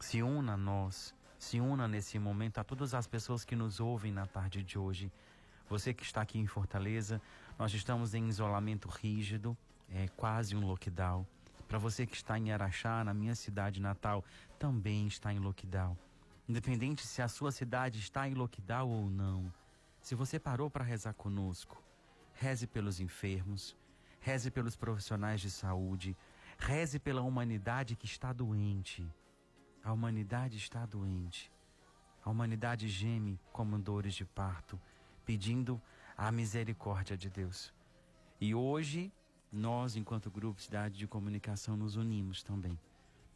se 0.00 0.22
una 0.22 0.54
a 0.54 0.56
nós, 0.56 1.14
se 1.38 1.60
una 1.60 1.86
nesse 1.86 2.18
momento 2.18 2.58
a 2.58 2.64
todas 2.64 2.94
as 2.94 3.06
pessoas 3.06 3.44
que 3.44 3.56
nos 3.56 3.80
ouvem 3.80 4.12
na 4.12 4.26
tarde 4.26 4.62
de 4.62 4.78
hoje. 4.78 5.12
Você 5.68 5.94
que 5.94 6.02
está 6.02 6.20
aqui 6.20 6.38
em 6.38 6.46
Fortaleza, 6.46 7.20
nós 7.58 7.72
estamos 7.72 8.14
em 8.14 8.28
isolamento 8.28 8.88
rígido, 8.88 9.56
é 9.88 10.08
quase 10.08 10.56
um 10.56 10.66
lockdown. 10.66 11.26
Para 11.68 11.78
você 11.78 12.06
que 12.06 12.16
está 12.16 12.38
em 12.38 12.52
Araxá, 12.52 13.02
na 13.02 13.14
minha 13.14 13.34
cidade 13.34 13.80
natal, 13.80 14.24
também 14.58 15.06
está 15.06 15.32
em 15.32 15.38
lockdown. 15.38 15.96
Independente 16.48 17.06
se 17.06 17.22
a 17.22 17.28
sua 17.28 17.50
cidade 17.50 17.98
está 17.98 18.28
em 18.28 18.34
lockdown 18.34 18.88
ou 18.88 19.08
não, 19.08 19.52
se 20.00 20.14
você 20.14 20.38
parou 20.38 20.68
para 20.68 20.84
rezar 20.84 21.14
conosco, 21.14 21.82
reze 22.34 22.66
pelos 22.66 23.00
enfermos, 23.00 23.74
reze 24.20 24.50
pelos 24.50 24.76
profissionais 24.76 25.40
de 25.40 25.50
saúde, 25.50 26.14
reze 26.58 26.98
pela 26.98 27.22
humanidade 27.22 27.96
que 27.96 28.04
está 28.04 28.32
doente. 28.32 29.06
A 29.84 29.92
humanidade 29.92 30.56
está 30.56 30.86
doente. 30.86 31.52
A 32.24 32.30
humanidade 32.30 32.88
geme 32.88 33.38
como 33.52 33.78
dores 33.78 34.14
de 34.14 34.24
parto, 34.24 34.80
pedindo 35.26 35.80
a 36.16 36.32
misericórdia 36.32 37.18
de 37.18 37.28
Deus. 37.28 37.70
E 38.40 38.54
hoje, 38.54 39.12
nós, 39.52 39.94
enquanto 39.94 40.30
grupo 40.30 40.62
Cidade 40.62 40.96
de 40.96 41.06
Comunicação, 41.06 41.76
nos 41.76 41.96
unimos 41.96 42.42
também. 42.42 42.80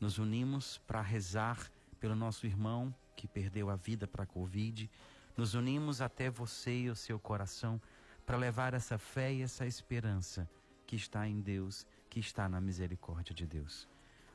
Nos 0.00 0.16
unimos 0.16 0.78
para 0.78 1.02
rezar 1.02 1.70
pelo 2.00 2.16
nosso 2.16 2.46
irmão 2.46 2.94
que 3.14 3.28
perdeu 3.28 3.68
a 3.68 3.76
vida 3.76 4.06
para 4.06 4.22
a 4.22 4.26
Covid. 4.26 4.90
Nos 5.36 5.52
unimos 5.52 6.00
até 6.00 6.30
você 6.30 6.84
e 6.84 6.90
o 6.90 6.96
seu 6.96 7.18
coração 7.20 7.78
para 8.24 8.38
levar 8.38 8.72
essa 8.72 8.96
fé 8.96 9.34
e 9.34 9.42
essa 9.42 9.66
esperança 9.66 10.48
que 10.86 10.96
está 10.96 11.28
em 11.28 11.42
Deus, 11.42 11.86
que 12.08 12.20
está 12.20 12.48
na 12.48 12.58
misericórdia 12.58 13.34
de 13.34 13.46
Deus. 13.46 13.86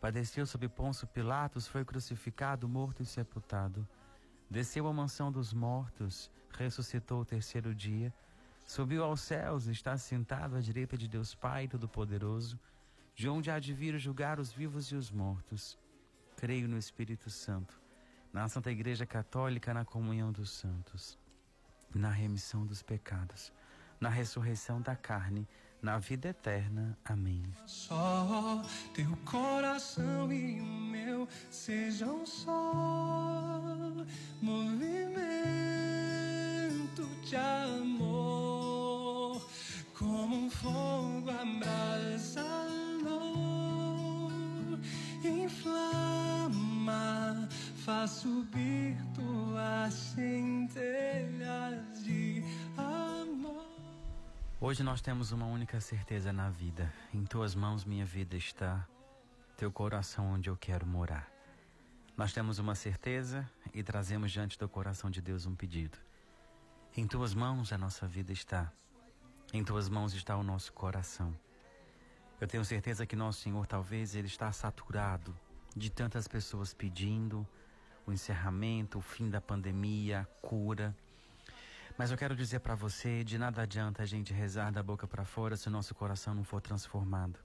Padeceu 0.00 0.46
sob 0.46 0.68
Ponço 0.68 1.06
Pilatos, 1.06 1.66
foi 1.66 1.84
crucificado, 1.84 2.68
morto 2.68 3.02
e 3.02 3.06
sepultado. 3.06 3.86
Desceu 4.48 4.86
à 4.86 4.92
mansão 4.92 5.30
dos 5.30 5.52
mortos, 5.52 6.30
ressuscitou 6.50 7.20
o 7.20 7.24
terceiro 7.24 7.74
dia, 7.74 8.14
subiu 8.64 9.02
aos 9.02 9.20
céus, 9.20 9.66
está 9.66 9.96
sentado 9.96 10.56
à 10.56 10.60
direita 10.60 10.96
de 10.96 11.08
Deus 11.08 11.34
Pai 11.34 11.66
Todo-Poderoso, 11.66 12.58
de 13.14 13.28
onde 13.28 13.50
há 13.50 13.58
de 13.58 13.74
vir 13.74 13.98
julgar 13.98 14.38
os 14.38 14.52
vivos 14.52 14.86
e 14.92 14.94
os 14.94 15.10
mortos. 15.10 15.76
Creio 16.36 16.68
no 16.68 16.78
Espírito 16.78 17.28
Santo, 17.28 17.80
na 18.32 18.48
Santa 18.48 18.70
Igreja 18.70 19.04
Católica, 19.04 19.74
na 19.74 19.84
comunhão 19.84 20.30
dos 20.30 20.50
santos, 20.50 21.18
na 21.92 22.10
remissão 22.10 22.64
dos 22.64 22.82
pecados, 22.82 23.52
na 24.00 24.08
ressurreição 24.08 24.80
da 24.80 24.94
carne 24.94 25.48
na 25.82 25.98
vida 25.98 26.28
eterna. 26.28 26.96
Amém. 27.04 27.42
Só 27.66 28.62
teu 28.94 29.16
coração 29.24 30.32
e 30.32 30.60
o 30.60 30.64
meu 30.64 31.28
sejam 31.50 32.26
só 32.26 33.52
movimento 34.40 35.08
de 37.24 37.36
amor, 37.36 38.68
como 39.96 40.46
um 40.46 40.50
fogo 40.50 41.30
abrasador, 41.30 42.38
inflama, 45.24 46.68
faz 47.84 48.10
subir 48.10 48.96
tuas 49.14 49.94
centelhas 49.94 51.87
Hoje 54.60 54.82
nós 54.82 55.00
temos 55.00 55.30
uma 55.30 55.46
única 55.46 55.80
certeza 55.80 56.32
na 56.32 56.50
vida. 56.50 56.92
Em 57.14 57.24
tuas 57.24 57.54
mãos 57.54 57.84
minha 57.84 58.04
vida 58.04 58.36
está, 58.36 58.88
teu 59.56 59.70
coração 59.70 60.32
onde 60.32 60.50
eu 60.50 60.56
quero 60.56 60.84
morar. 60.84 61.30
Nós 62.16 62.32
temos 62.32 62.58
uma 62.58 62.74
certeza 62.74 63.48
e 63.72 63.84
trazemos 63.84 64.32
diante 64.32 64.58
do 64.58 64.68
coração 64.68 65.10
de 65.10 65.22
Deus 65.22 65.46
um 65.46 65.54
pedido. 65.54 65.96
Em 66.96 67.06
tuas 67.06 67.34
mãos 67.34 67.72
a 67.72 67.78
nossa 67.78 68.04
vida 68.08 68.32
está. 68.32 68.72
Em 69.52 69.62
tuas 69.62 69.88
mãos 69.88 70.12
está 70.12 70.36
o 70.36 70.42
nosso 70.42 70.72
coração. 70.72 71.32
Eu 72.40 72.48
tenho 72.48 72.64
certeza 72.64 73.06
que 73.06 73.14
nosso 73.14 73.40
Senhor 73.40 73.64
talvez 73.64 74.16
ele 74.16 74.26
está 74.26 74.50
saturado 74.50 75.38
de 75.76 75.88
tantas 75.88 76.26
pessoas 76.26 76.74
pedindo 76.74 77.46
o 78.04 78.12
encerramento, 78.12 78.98
o 78.98 79.02
fim 79.02 79.30
da 79.30 79.40
pandemia, 79.40 80.22
a 80.22 80.24
cura 80.44 80.96
mas 81.98 82.12
eu 82.12 82.16
quero 82.16 82.36
dizer 82.36 82.60
para 82.60 82.76
você, 82.76 83.24
de 83.24 83.36
nada 83.36 83.62
adianta 83.62 84.04
a 84.04 84.06
gente 84.06 84.32
rezar 84.32 84.70
da 84.70 84.84
boca 84.84 85.04
para 85.04 85.24
fora 85.24 85.56
se 85.56 85.66
o 85.66 85.70
nosso 85.70 85.96
coração 85.96 86.32
não 86.32 86.44
for 86.44 86.60
transformado. 86.60 87.40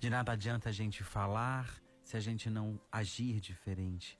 De 0.00 0.10
nada 0.10 0.32
adianta 0.32 0.68
a 0.68 0.72
gente 0.72 1.04
falar 1.04 1.72
se 2.02 2.16
a 2.16 2.20
gente 2.20 2.50
não 2.50 2.80
agir 2.90 3.38
diferente. 3.38 4.18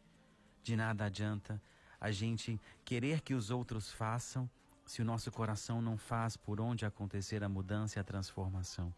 De 0.63 0.77
nada 0.77 1.07
adianta 1.07 1.61
a 2.01 2.13
gente 2.13 2.61
querer 2.85 3.21
que 3.21 3.35
os 3.35 3.51
outros 3.51 3.91
façam 3.91 4.49
se 4.87 5.03
o 5.03 5.05
nosso 5.05 5.29
coração 5.33 5.83
não 5.83 5.99
faz 5.99 6.37
por 6.37 6.61
onde 6.61 6.87
acontecer 6.87 7.43
a 7.43 7.49
mudança 7.49 7.99
e 7.99 8.01
a 8.01 8.05
transformação. 8.05 8.95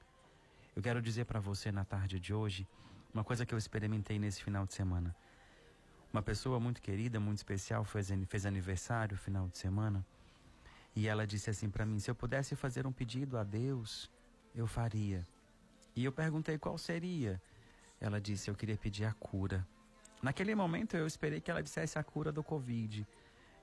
Eu 0.76 0.82
quero 0.82 1.00
dizer 1.00 1.24
para 1.24 1.40
você 1.40 1.72
na 1.72 1.86
tarde 1.86 2.20
de 2.20 2.34
hoje 2.34 2.68
uma 3.14 3.24
coisa 3.24 3.46
que 3.46 3.54
eu 3.54 3.58
experimentei 3.58 4.18
nesse 4.18 4.44
final 4.44 4.66
de 4.66 4.74
semana. 4.74 5.16
Uma 6.12 6.22
pessoa 6.22 6.60
muito 6.60 6.82
querida, 6.82 7.18
muito 7.18 7.38
especial, 7.38 7.82
fez, 7.82 8.10
fez 8.28 8.44
aniversário 8.44 9.16
final 9.16 9.48
de 9.48 9.56
semana 9.56 10.04
e 10.94 11.06
ela 11.06 11.26
disse 11.26 11.50
assim 11.50 11.70
para 11.70 11.86
mim: 11.86 11.98
se 11.98 12.10
eu 12.10 12.14
pudesse 12.14 12.56
fazer 12.56 12.86
um 12.86 12.92
pedido 12.92 13.38
a 13.38 13.44
Deus, 13.44 14.10
eu 14.54 14.66
faria. 14.66 15.26
E 15.94 16.04
eu 16.04 16.12
perguntei 16.12 16.58
qual 16.58 16.76
seria. 16.78 17.40
Ela 18.00 18.20
disse: 18.20 18.50
eu 18.50 18.54
queria 18.54 18.76
pedir 18.76 19.04
a 19.04 19.12
cura. 19.12 19.66
Naquele 20.22 20.54
momento 20.54 20.96
eu 20.96 21.06
esperei 21.06 21.40
que 21.40 21.50
ela 21.50 21.62
dissesse 21.62 21.98
a 21.98 22.04
cura 22.04 22.30
do 22.30 22.42
Covid. 22.42 23.06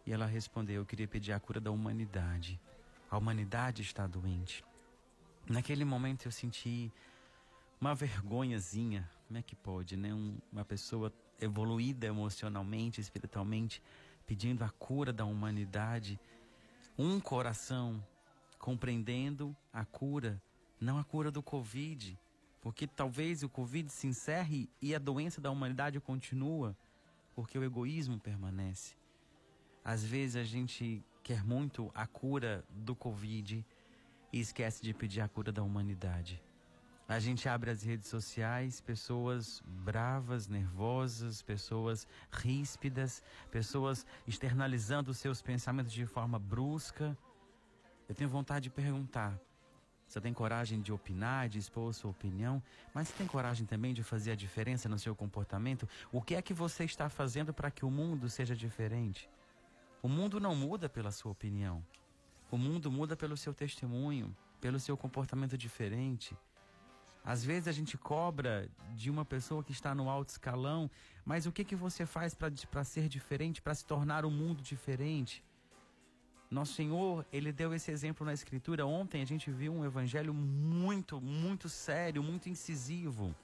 E 0.06 0.12
ela 0.12 0.26
respondeu: 0.26 0.82
Eu 0.82 0.86
queria 0.86 1.08
pedir 1.08 1.34
a 1.34 1.40
cura 1.40 1.60
da 1.60 1.70
humanidade. 1.70 2.60
A 3.12 3.18
humanidade 3.18 3.82
está 3.82 4.08
doente. 4.08 4.64
Naquele 5.48 5.86
momento 5.86 6.26
eu 6.26 6.32
senti 6.32 6.92
uma 7.80 7.94
vergonhazinha. 7.94 9.10
Como 9.28 9.38
é 9.38 9.42
que 9.42 9.56
pode, 9.56 9.96
né? 9.96 10.14
Um, 10.14 10.38
uma 10.52 10.66
pessoa 10.66 11.14
evoluída 11.40 12.08
emocionalmente, 12.08 13.02
espiritualmente, 13.02 13.84
pedindo 14.26 14.64
a 14.64 14.70
cura 14.70 15.14
da 15.14 15.26
humanidade. 15.26 16.20
Um 17.00 17.20
coração 17.20 18.04
compreendendo 18.58 19.56
a 19.72 19.86
cura, 19.86 20.42
não 20.82 20.98
a 20.98 21.04
cura 21.04 21.30
do 21.30 21.44
Covid. 21.44 22.18
Porque 22.60 22.88
talvez 22.88 23.44
o 23.44 23.50
Covid 23.50 23.88
se 23.90 24.08
encerre 24.08 24.68
e 24.82 24.96
a 24.96 25.00
doença 25.00 25.40
da 25.40 25.52
humanidade 25.52 26.00
continua, 26.00 26.76
porque 27.36 27.58
o 27.58 27.64
egoísmo 27.64 28.20
permanece. 28.20 28.96
Às 29.86 30.04
vezes 30.04 30.36
a 30.36 30.44
gente 30.44 31.06
quer 31.24 31.44
muito 31.44 31.92
a 31.94 32.08
cura 32.08 32.66
do 32.70 32.96
Covid 32.96 33.64
e 34.34 34.40
esquece 34.40 34.82
de 34.82 34.94
pedir 34.94 35.22
a 35.22 35.28
cura 35.28 35.52
da 35.52 35.62
humanidade. 35.62 36.42
A 37.08 37.20
gente 37.20 37.48
abre 37.48 37.72
as 37.72 37.84
redes 37.84 38.10
sociais, 38.10 38.82
pessoas 38.82 39.64
bravas, 39.66 40.50
nervosas, 40.50 41.42
pessoas 41.42 42.06
ríspidas, 42.30 43.24
pessoas 43.50 44.06
externalizando 44.28 45.14
seus 45.14 45.42
pensamentos 45.42 45.94
de 45.94 46.06
forma 46.06 46.38
brusca. 46.38 47.18
Eu 48.10 48.14
tenho 48.14 48.30
vontade 48.30 48.64
de 48.64 48.70
perguntar: 48.70 49.40
você 50.06 50.20
tem 50.20 50.34
coragem 50.34 50.82
de 50.82 50.92
opinar, 50.92 51.48
de 51.48 51.58
expor 51.60 51.94
sua 51.94 52.12
opinião, 52.12 52.62
mas 52.94 53.10
tem 53.12 53.26
coragem 53.26 53.66
também 53.66 53.94
de 53.94 54.04
fazer 54.04 54.32
a 54.32 54.36
diferença 54.36 54.90
no 54.90 55.00
seu 55.00 55.16
comportamento? 55.16 55.88
O 56.12 56.22
que 56.22 56.36
é 56.36 56.42
que 56.42 56.54
você 56.54 56.84
está 56.84 57.08
fazendo 57.08 57.54
para 57.54 57.72
que 57.72 57.86
o 57.86 57.90
mundo 57.90 58.30
seja 58.30 58.54
diferente? 58.54 59.30
O 60.02 60.10
mundo 60.10 60.42
não 60.42 60.54
muda 60.54 60.90
pela 60.90 61.12
sua 61.12 61.32
opinião. 61.32 61.82
O 62.52 62.58
mundo 62.58 62.92
muda 62.92 63.16
pelo 63.16 63.38
seu 63.38 63.54
testemunho, 63.54 64.36
pelo 64.60 64.78
seu 64.78 64.98
comportamento 64.98 65.58
diferente. 65.58 66.38
Às 67.28 67.44
vezes 67.44 67.68
a 67.68 67.74
gente 67.74 67.98
cobra 67.98 68.70
de 68.96 69.12
uma 69.12 69.26
pessoa 69.26 69.62
que 69.62 69.74
está 69.74 69.94
no 69.94 70.10
alto 70.10 70.30
escalão, 70.30 70.90
mas 71.26 71.46
o 71.46 71.52
que, 71.52 71.66
que 71.66 71.76
você 71.76 72.06
faz 72.06 72.34
para 72.34 72.84
ser 72.86 73.10
diferente, 73.10 73.62
para 73.62 73.76
se 73.76 73.86
tornar 73.86 74.24
um 74.24 74.32
mundo 74.32 74.64
diferente? 74.64 75.44
Nosso 76.50 76.76
Senhor, 76.76 77.26
ele 77.30 77.52
deu 77.52 77.74
esse 77.74 77.92
exemplo 77.92 78.26
na 78.26 78.32
Escritura. 78.32 78.86
Ontem 78.86 79.22
a 79.22 79.26
gente 79.26 79.52
viu 79.52 79.74
um 79.74 79.84
evangelho 79.84 80.34
muito, 80.34 81.20
muito 81.20 81.68
sério, 81.68 82.24
muito 82.24 82.48
incisivo. 82.48 83.36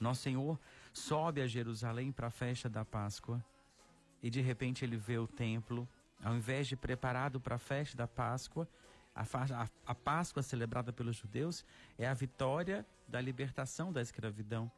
Nosso 0.00 0.22
Senhor 0.22 0.58
sobe 0.94 1.42
a 1.42 1.46
Jerusalém 1.46 2.10
para 2.10 2.28
a 2.28 2.30
festa 2.30 2.70
da 2.70 2.86
Páscoa 2.86 3.44
e 4.22 4.30
de 4.30 4.40
repente 4.40 4.82
ele 4.82 4.96
vê 4.96 5.18
o 5.18 5.26
templo, 5.26 5.86
ao 6.24 6.34
invés 6.34 6.66
de 6.66 6.74
preparado 6.74 7.38
para 7.38 7.56
a 7.56 7.58
festa 7.58 7.98
da 7.98 8.08
Páscoa, 8.08 8.66
a, 9.14 9.22
a, 9.22 9.68
a, 9.86 9.94
Páscoa 9.94 10.42
celebrada 10.42 10.92
pelos 10.92 11.16
judeus 11.16 11.64
é 11.98 12.06
a 12.06 12.14
vitória 12.14 12.86
da 13.06 13.20
libertação 13.20 13.92
da 13.92 14.00
escravidão. 14.00 14.70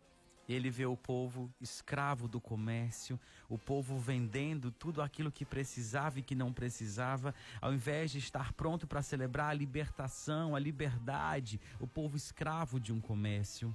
Ele 0.47 0.68
vê 0.68 0.85
o 0.85 0.97
povo 0.97 1.51
escravo 1.59 2.29
do 2.29 2.38
comércio, 2.38 3.18
o 3.49 3.57
povo 3.57 3.99
vendendo 3.99 4.70
tudo 4.70 5.01
aquilo 5.01 5.33
que 5.33 5.44
precisava 5.44 6.18
e 6.18 6.23
que 6.23 6.35
não 6.35 6.53
precisava, 6.53 7.35
ao 7.62 7.73
invés 7.73 8.11
de 8.11 8.18
estar 8.18 8.53
pronto 8.53 8.87
para 8.87 9.01
celebrar 9.01 9.51
a 9.51 9.55
libertação, 9.55 10.55
a 10.55 10.59
liberdade, 10.59 11.59
o 11.81 11.87
povo 11.87 12.16
escravo 12.16 12.79
de 12.79 12.92
um 12.92 13.01
comércio. 13.01 13.75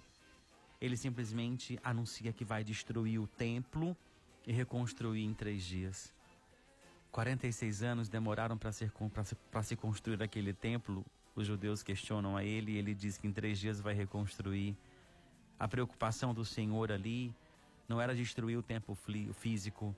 Ele 0.80 0.96
simplesmente 0.96 1.80
anuncia 1.84 2.32
que 2.32 2.46
vai 2.46 2.64
destruir 2.64 3.20
o 3.20 3.28
templo 3.28 3.98
e 4.46 4.52
reconstruir 4.52 5.24
em 5.24 5.34
três 5.34 5.64
dias. 5.64 6.14
46 7.12 7.84
anos 7.84 8.10
demoraram 8.10 8.58
para 8.58 8.72
se 9.64 9.76
construir 9.76 10.22
aquele 10.22 10.54
templo. 10.54 11.06
Os 11.36 11.48
judeus 11.48 11.82
questionam 11.82 12.38
a 12.38 12.44
ele 12.44 12.74
e 12.74 12.78
ele 12.78 12.94
diz 12.94 13.18
que 13.18 13.28
em 13.28 13.34
três 13.34 13.60
dias 13.60 13.80
vai 13.80 13.94
reconstruir. 13.94 14.76
A 15.60 15.68
preocupação 15.68 16.34
do 16.34 16.46
Senhor 16.46 16.92
ali 16.92 17.34
não 17.88 18.00
era 18.00 18.14
destruir 18.16 18.58
o 18.58 18.64
templo 18.64 18.96
físico, 19.34 19.96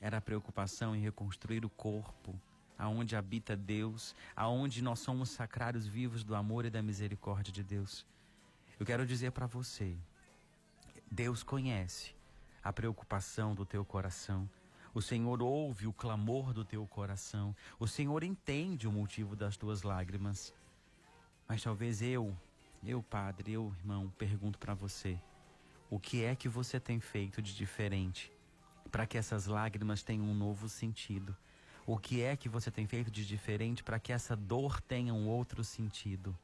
era 0.00 0.18
a 0.18 0.20
preocupação 0.20 0.96
em 0.96 1.00
reconstruir 1.00 1.64
o 1.64 1.70
corpo, 1.70 2.34
aonde 2.78 3.14
habita 3.14 3.56
Deus, 3.56 4.14
aonde 4.34 4.82
nós 4.82 4.98
somos 4.98 5.30
sacrários 5.30 5.86
vivos 5.86 6.24
do 6.24 6.34
amor 6.34 6.64
e 6.64 6.70
da 6.70 6.82
misericórdia 6.82 7.52
de 7.52 7.62
Deus. 7.62 8.06
Eu 8.78 8.86
quero 8.86 9.06
dizer 9.06 9.32
para 9.32 9.46
você, 9.46 9.96
Deus 11.10 11.42
conhece 11.42 12.14
a 12.62 12.72
preocupação 12.72 13.54
do 13.54 13.64
teu 13.64 13.84
coração. 13.84 14.48
O 14.96 15.02
Senhor 15.02 15.42
ouve 15.42 15.86
o 15.86 15.92
clamor 15.92 16.54
do 16.54 16.64
teu 16.64 16.86
coração. 16.86 17.54
O 17.78 17.86
Senhor 17.86 18.24
entende 18.24 18.88
o 18.88 18.90
motivo 18.90 19.36
das 19.36 19.54
tuas 19.54 19.82
lágrimas. 19.82 20.54
Mas 21.46 21.62
talvez 21.62 22.00
eu, 22.00 22.34
eu, 22.82 23.02
padre, 23.02 23.52
eu, 23.52 23.74
irmão, 23.78 24.10
pergunto 24.16 24.58
para 24.58 24.72
você: 24.72 25.20
o 25.90 26.00
que 26.00 26.24
é 26.24 26.34
que 26.34 26.48
você 26.48 26.80
tem 26.80 26.98
feito 26.98 27.42
de 27.42 27.54
diferente 27.54 28.32
para 28.90 29.06
que 29.06 29.18
essas 29.18 29.44
lágrimas 29.44 30.02
tenham 30.02 30.24
um 30.24 30.34
novo 30.34 30.66
sentido? 30.66 31.36
O 31.86 31.98
que 31.98 32.22
é 32.22 32.34
que 32.34 32.48
você 32.48 32.70
tem 32.70 32.86
feito 32.86 33.10
de 33.10 33.26
diferente 33.26 33.84
para 33.84 34.00
que 34.00 34.14
essa 34.14 34.34
dor 34.34 34.80
tenha 34.80 35.12
um 35.12 35.28
outro 35.28 35.62
sentido? 35.62 36.34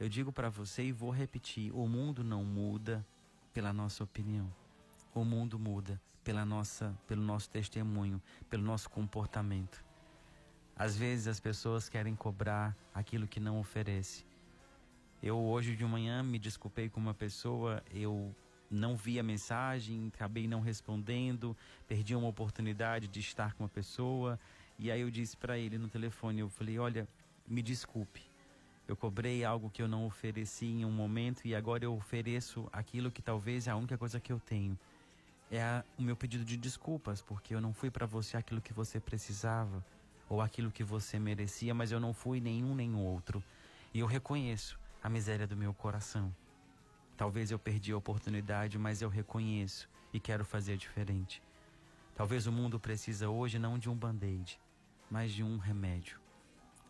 Eu 0.00 0.08
digo 0.08 0.32
para 0.32 0.48
você 0.48 0.82
e 0.86 0.90
vou 0.90 1.12
repetir: 1.12 1.70
o 1.72 1.86
mundo 1.86 2.24
não 2.24 2.42
muda 2.42 3.06
pela 3.52 3.72
nossa 3.72 4.02
opinião 4.02 4.52
o 5.14 5.24
mundo 5.24 5.58
muda 5.58 6.00
pela 6.24 6.44
nossa, 6.44 6.96
pelo 7.06 7.22
nosso 7.22 7.50
testemunho, 7.50 8.20
pelo 8.48 8.62
nosso 8.62 8.88
comportamento. 8.88 9.84
Às 10.76 10.96
vezes 10.96 11.28
as 11.28 11.40
pessoas 11.40 11.88
querem 11.88 12.14
cobrar 12.14 12.76
aquilo 12.94 13.26
que 13.26 13.40
não 13.40 13.58
oferece. 13.58 14.24
Eu 15.22 15.38
hoje 15.38 15.76
de 15.76 15.84
manhã 15.84 16.22
me 16.22 16.38
desculpei 16.38 16.88
com 16.88 16.98
uma 16.98 17.14
pessoa, 17.14 17.82
eu 17.92 18.34
não 18.70 18.96
vi 18.96 19.18
a 19.18 19.22
mensagem, 19.22 20.10
acabei 20.12 20.48
não 20.48 20.60
respondendo, 20.60 21.56
perdi 21.86 22.16
uma 22.16 22.28
oportunidade 22.28 23.06
de 23.06 23.20
estar 23.20 23.52
com 23.54 23.64
uma 23.64 23.68
pessoa, 23.68 24.40
e 24.78 24.90
aí 24.90 25.02
eu 25.02 25.10
disse 25.10 25.36
para 25.36 25.58
ele 25.58 25.78
no 25.78 25.88
telefone, 25.88 26.40
eu 26.40 26.48
falei: 26.48 26.78
"Olha, 26.78 27.06
me 27.46 27.62
desculpe. 27.62 28.22
Eu 28.88 28.96
cobrei 28.96 29.44
algo 29.44 29.70
que 29.70 29.80
eu 29.80 29.86
não 29.86 30.06
ofereci 30.06 30.66
em 30.66 30.84
um 30.84 30.90
momento 30.90 31.46
e 31.46 31.54
agora 31.54 31.84
eu 31.84 31.94
ofereço 31.94 32.68
aquilo 32.72 33.10
que 33.10 33.22
talvez 33.22 33.68
é 33.68 33.70
a 33.70 33.76
única 33.76 33.96
coisa 33.96 34.18
que 34.18 34.32
eu 34.32 34.40
tenho 34.40 34.76
é 35.52 35.62
a, 35.62 35.84
o 35.98 36.02
meu 36.02 36.16
pedido 36.16 36.46
de 36.46 36.56
desculpas, 36.56 37.20
porque 37.20 37.54
eu 37.54 37.60
não 37.60 37.74
fui 37.74 37.90
para 37.90 38.06
você 38.06 38.38
aquilo 38.38 38.62
que 38.62 38.72
você 38.72 38.98
precisava 38.98 39.84
ou 40.26 40.40
aquilo 40.40 40.72
que 40.72 40.82
você 40.82 41.18
merecia, 41.18 41.74
mas 41.74 41.92
eu 41.92 42.00
não 42.00 42.14
fui 42.14 42.40
nenhum 42.40 42.74
nem 42.74 42.94
outro. 42.94 43.44
E 43.92 43.98
eu 43.98 44.06
reconheço 44.06 44.80
a 45.02 45.10
miséria 45.10 45.46
do 45.46 45.54
meu 45.54 45.74
coração. 45.74 46.34
Talvez 47.18 47.50
eu 47.50 47.58
perdi 47.58 47.92
a 47.92 47.98
oportunidade, 47.98 48.78
mas 48.78 49.02
eu 49.02 49.10
reconheço 49.10 49.90
e 50.10 50.18
quero 50.18 50.42
fazer 50.42 50.78
diferente. 50.78 51.42
Talvez 52.14 52.46
o 52.46 52.52
mundo 52.52 52.80
precisa 52.80 53.28
hoje 53.28 53.58
não 53.58 53.78
de 53.78 53.90
um 53.90 53.94
band-aid, 53.94 54.58
mas 55.10 55.32
de 55.32 55.42
um 55.42 55.58
remédio. 55.58 56.18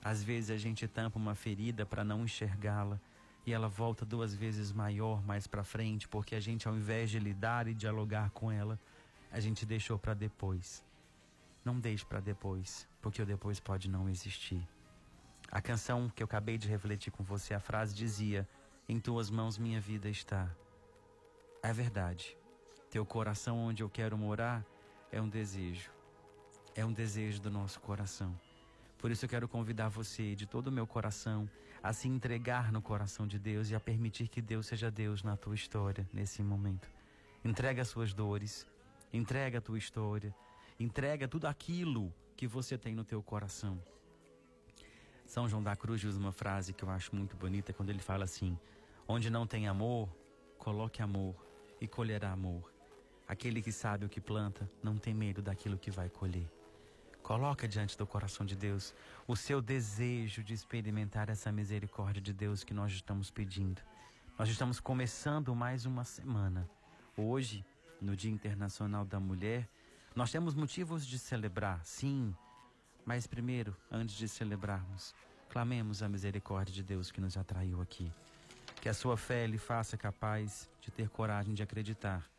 Às 0.05 0.23
vezes 0.23 0.51
a 0.51 0.57
gente 0.57 0.87
tampa 0.87 1.19
uma 1.19 1.35
ferida 1.35 1.85
para 1.85 2.05
não 2.05 2.23
enxergá-la 2.23 3.01
e 3.45 3.53
ela 3.53 3.69
volta 3.69 4.05
duas 4.05 4.35
vezes 4.35 4.73
maior 4.73 5.23
mais 5.25 5.47
para 5.47 5.65
frente, 5.65 6.09
porque 6.09 6.35
a 6.35 6.41
gente 6.41 6.69
ao 6.69 6.77
invés 6.77 7.11
de 7.11 7.19
lidar 7.19 7.67
e 7.67 7.75
dialogar 7.75 8.31
com 8.31 8.51
ela, 8.51 8.79
a 9.31 9.41
gente 9.41 9.67
deixou 9.67 9.99
para 9.99 10.15
depois. 10.15 10.85
Não 11.65 11.79
deixe 11.79 12.05
para 12.05 12.21
depois, 12.21 12.89
porque 13.01 13.23
o 13.23 13.27
depois 13.27 13.59
pode 13.59 13.89
não 13.89 14.09
existir. 14.09 14.67
A 15.51 15.61
canção 15.61 16.09
que 16.09 16.23
eu 16.23 16.25
acabei 16.25 16.57
de 16.57 16.69
refletir 16.69 17.11
com 17.11 17.23
você, 17.23 17.55
a 17.55 17.61
frase 17.61 17.95
dizia: 17.95 18.49
Em 18.89 18.99
tuas 18.99 19.31
mãos 19.31 19.59
minha 19.59 19.81
vida 19.81 20.09
está. 20.09 20.51
É 21.63 21.73
verdade. 21.73 22.37
Teu 22.91 23.07
coração 23.07 23.59
onde 23.59 23.83
eu 23.83 23.89
quero 23.89 24.17
morar 24.19 24.65
é 25.11 25.21
um 25.21 25.29
desejo. 25.29 25.91
É 26.75 26.85
um 26.85 26.93
desejo 26.93 27.41
do 27.41 27.51
nosso 27.51 27.81
coração. 27.81 28.39
Por 28.99 29.11
isso 29.11 29.25
eu 29.25 29.29
quero 29.29 29.49
convidar 29.49 29.89
você 29.89 30.35
de 30.35 30.47
todo 30.47 30.69
o 30.69 30.73
meu 30.73 30.87
coração 30.87 31.49
a 31.83 31.93
se 31.93 32.09
entregar 32.09 32.71
no 32.71 32.81
coração 32.81 33.27
de 33.27 33.39
Deus 33.39 33.71
e 33.71 33.75
a 33.75 33.81
permitir 33.81 34.29
que 34.29 34.41
Deus 34.41 34.67
seja 34.67 34.91
Deus 34.91 35.23
na 35.23 35.37
tua 35.37 35.55
história 35.55 36.09
nesse 36.13 36.43
momento. 36.43 36.89
Entrega 37.45 37.83
as 37.83 37.89
suas 37.89 38.15
dores, 38.15 38.67
Entrega 39.13 39.59
a 39.59 39.61
tua 39.61 39.77
história, 39.77 40.35
entrega 40.81 41.29
tudo 41.29 41.45
aquilo 41.45 42.13
que 42.35 42.47
você 42.47 42.79
tem 42.79 42.95
no 42.95 43.05
teu 43.05 43.23
coração. 43.23 43.79
São 45.27 45.47
João 45.47 45.63
da 45.63 45.77
Cruz 45.77 46.03
usa 46.03 46.19
uma 46.19 46.33
frase 46.33 46.73
que 46.73 46.83
eu 46.83 46.89
acho 46.89 47.15
muito 47.15 47.37
bonita 47.37 47.75
quando 47.75 47.91
ele 47.91 47.99
fala 47.99 48.25
assim: 48.25 48.59
Onde 49.07 49.29
não 49.29 49.47
tem 49.47 49.69
amor, 49.69 50.09
coloque 50.57 51.03
amor 51.03 51.37
e 51.79 51.87
colherá 51.87 52.33
amor. 52.33 52.73
Aquele 53.29 53.61
que 53.61 53.71
sabe 53.71 54.07
o 54.07 54.09
que 54.09 54.21
planta 54.21 54.69
não 54.83 54.97
tem 54.97 55.13
medo 55.13 55.43
daquilo 55.43 55.77
que 55.77 55.91
vai 55.91 56.09
colher. 56.09 56.51
Coloca 57.33 57.67
diante 57.67 57.97
do 57.97 58.07
coração 58.07 58.45
de 58.45 58.55
Deus 58.55 58.95
o 59.27 59.35
seu 59.35 59.63
desejo 59.63 60.45
de 60.45 60.53
experimentar 60.53 61.31
essa 61.31 61.51
misericórdia 61.51 62.21
de 62.21 62.31
Deus 62.31 62.63
que 62.63 62.75
nós 62.75 62.93
estamos 62.93 63.31
pedindo. 63.31 63.81
Nós 64.39 64.51
estamos 64.51 64.79
começando 64.79 65.55
mais 65.55 65.87
uma 65.87 66.05
semana. 66.05 66.69
Hoje, 67.17 67.65
no 68.03 68.15
Dia 68.15 68.31
Internacional 68.31 69.07
da 69.07 69.19
Mulher, 69.19 69.67
nós 70.15 70.31
temos 70.31 70.55
motivos 70.55 71.07
de 71.07 71.19
celebrar, 71.19 71.83
sim, 71.87 72.37
mas 73.03 73.27
primeiro, 73.27 73.75
antes 73.91 74.15
de 74.15 74.29
celebrarmos, 74.29 75.15
clamemos 75.49 76.03
a 76.03 76.11
misericórdia 76.11 76.75
de 76.75 76.83
Deus 76.83 77.11
que 77.11 77.19
nos 77.23 77.39
atraiu 77.39 77.81
aqui. 77.81 78.13
Que 78.79 78.91
a 78.91 78.95
sua 78.95 79.17
fé 79.17 79.47
lhe 79.47 79.57
faça 79.57 79.97
capaz 79.97 80.69
de 80.83 80.91
ter 80.91 81.09
coragem 81.09 81.55
de 81.55 81.63
acreditar 81.63 82.31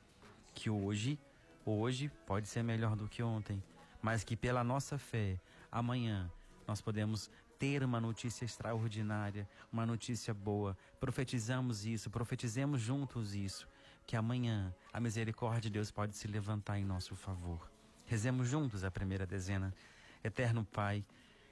que 0.53 0.69
hoje, 0.69 1.17
hoje 1.65 2.11
pode 2.27 2.47
ser 2.47 2.61
melhor 2.61 2.95
do 2.95 3.07
que 3.07 3.23
ontem, 3.23 3.59
mas 4.03 4.23
que 4.25 4.35
pela 4.35 4.65
nossa 4.65 4.97
fé, 4.97 5.39
amanhã 5.71 6.29
nós 6.67 6.81
podemos 6.81 7.31
ter 7.57 7.81
uma 7.81 8.01
notícia 8.01 8.43
extraordinária, 8.43 9.47
uma 9.71 9.85
notícia 9.85 10.33
boa. 10.33 10.77
Profetizamos 10.99 11.85
isso, 11.85 12.09
profetizemos 12.09 12.81
juntos 12.81 13.33
isso, 13.33 13.65
que 14.05 14.17
amanhã 14.17 14.75
a 14.91 14.99
misericórdia 14.99 15.61
de 15.61 15.69
Deus 15.69 15.89
pode 15.89 16.17
se 16.17 16.27
levantar 16.27 16.77
em 16.77 16.83
nosso 16.83 17.15
favor. 17.15 17.71
Rezemos 18.05 18.49
juntos 18.49 18.83
a 18.83 18.91
primeira 18.91 19.25
dezena. 19.25 19.73
Eterno 20.21 20.65
Pai, 20.65 21.05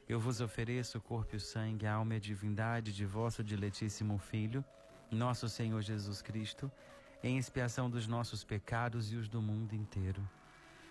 eu 0.09 0.19
vos 0.19 0.41
ofereço 0.41 0.97
o 0.97 1.01
corpo 1.01 1.35
e 1.35 1.37
o 1.37 1.39
sangue, 1.39 1.85
a 1.85 1.93
alma 1.93 2.15
e 2.15 2.17
a 2.17 2.19
divindade 2.19 2.91
de 2.91 3.05
vosso 3.05 3.41
diletíssimo 3.41 4.17
Filho, 4.17 4.63
nosso 5.09 5.47
Senhor 5.47 5.81
Jesus 5.81 6.21
Cristo, 6.21 6.69
em 7.23 7.37
expiação 7.37 7.89
dos 7.89 8.07
nossos 8.07 8.43
pecados 8.43 9.13
e 9.13 9.15
os 9.15 9.29
do 9.29 9.41
mundo 9.41 9.73
inteiro. 9.73 10.21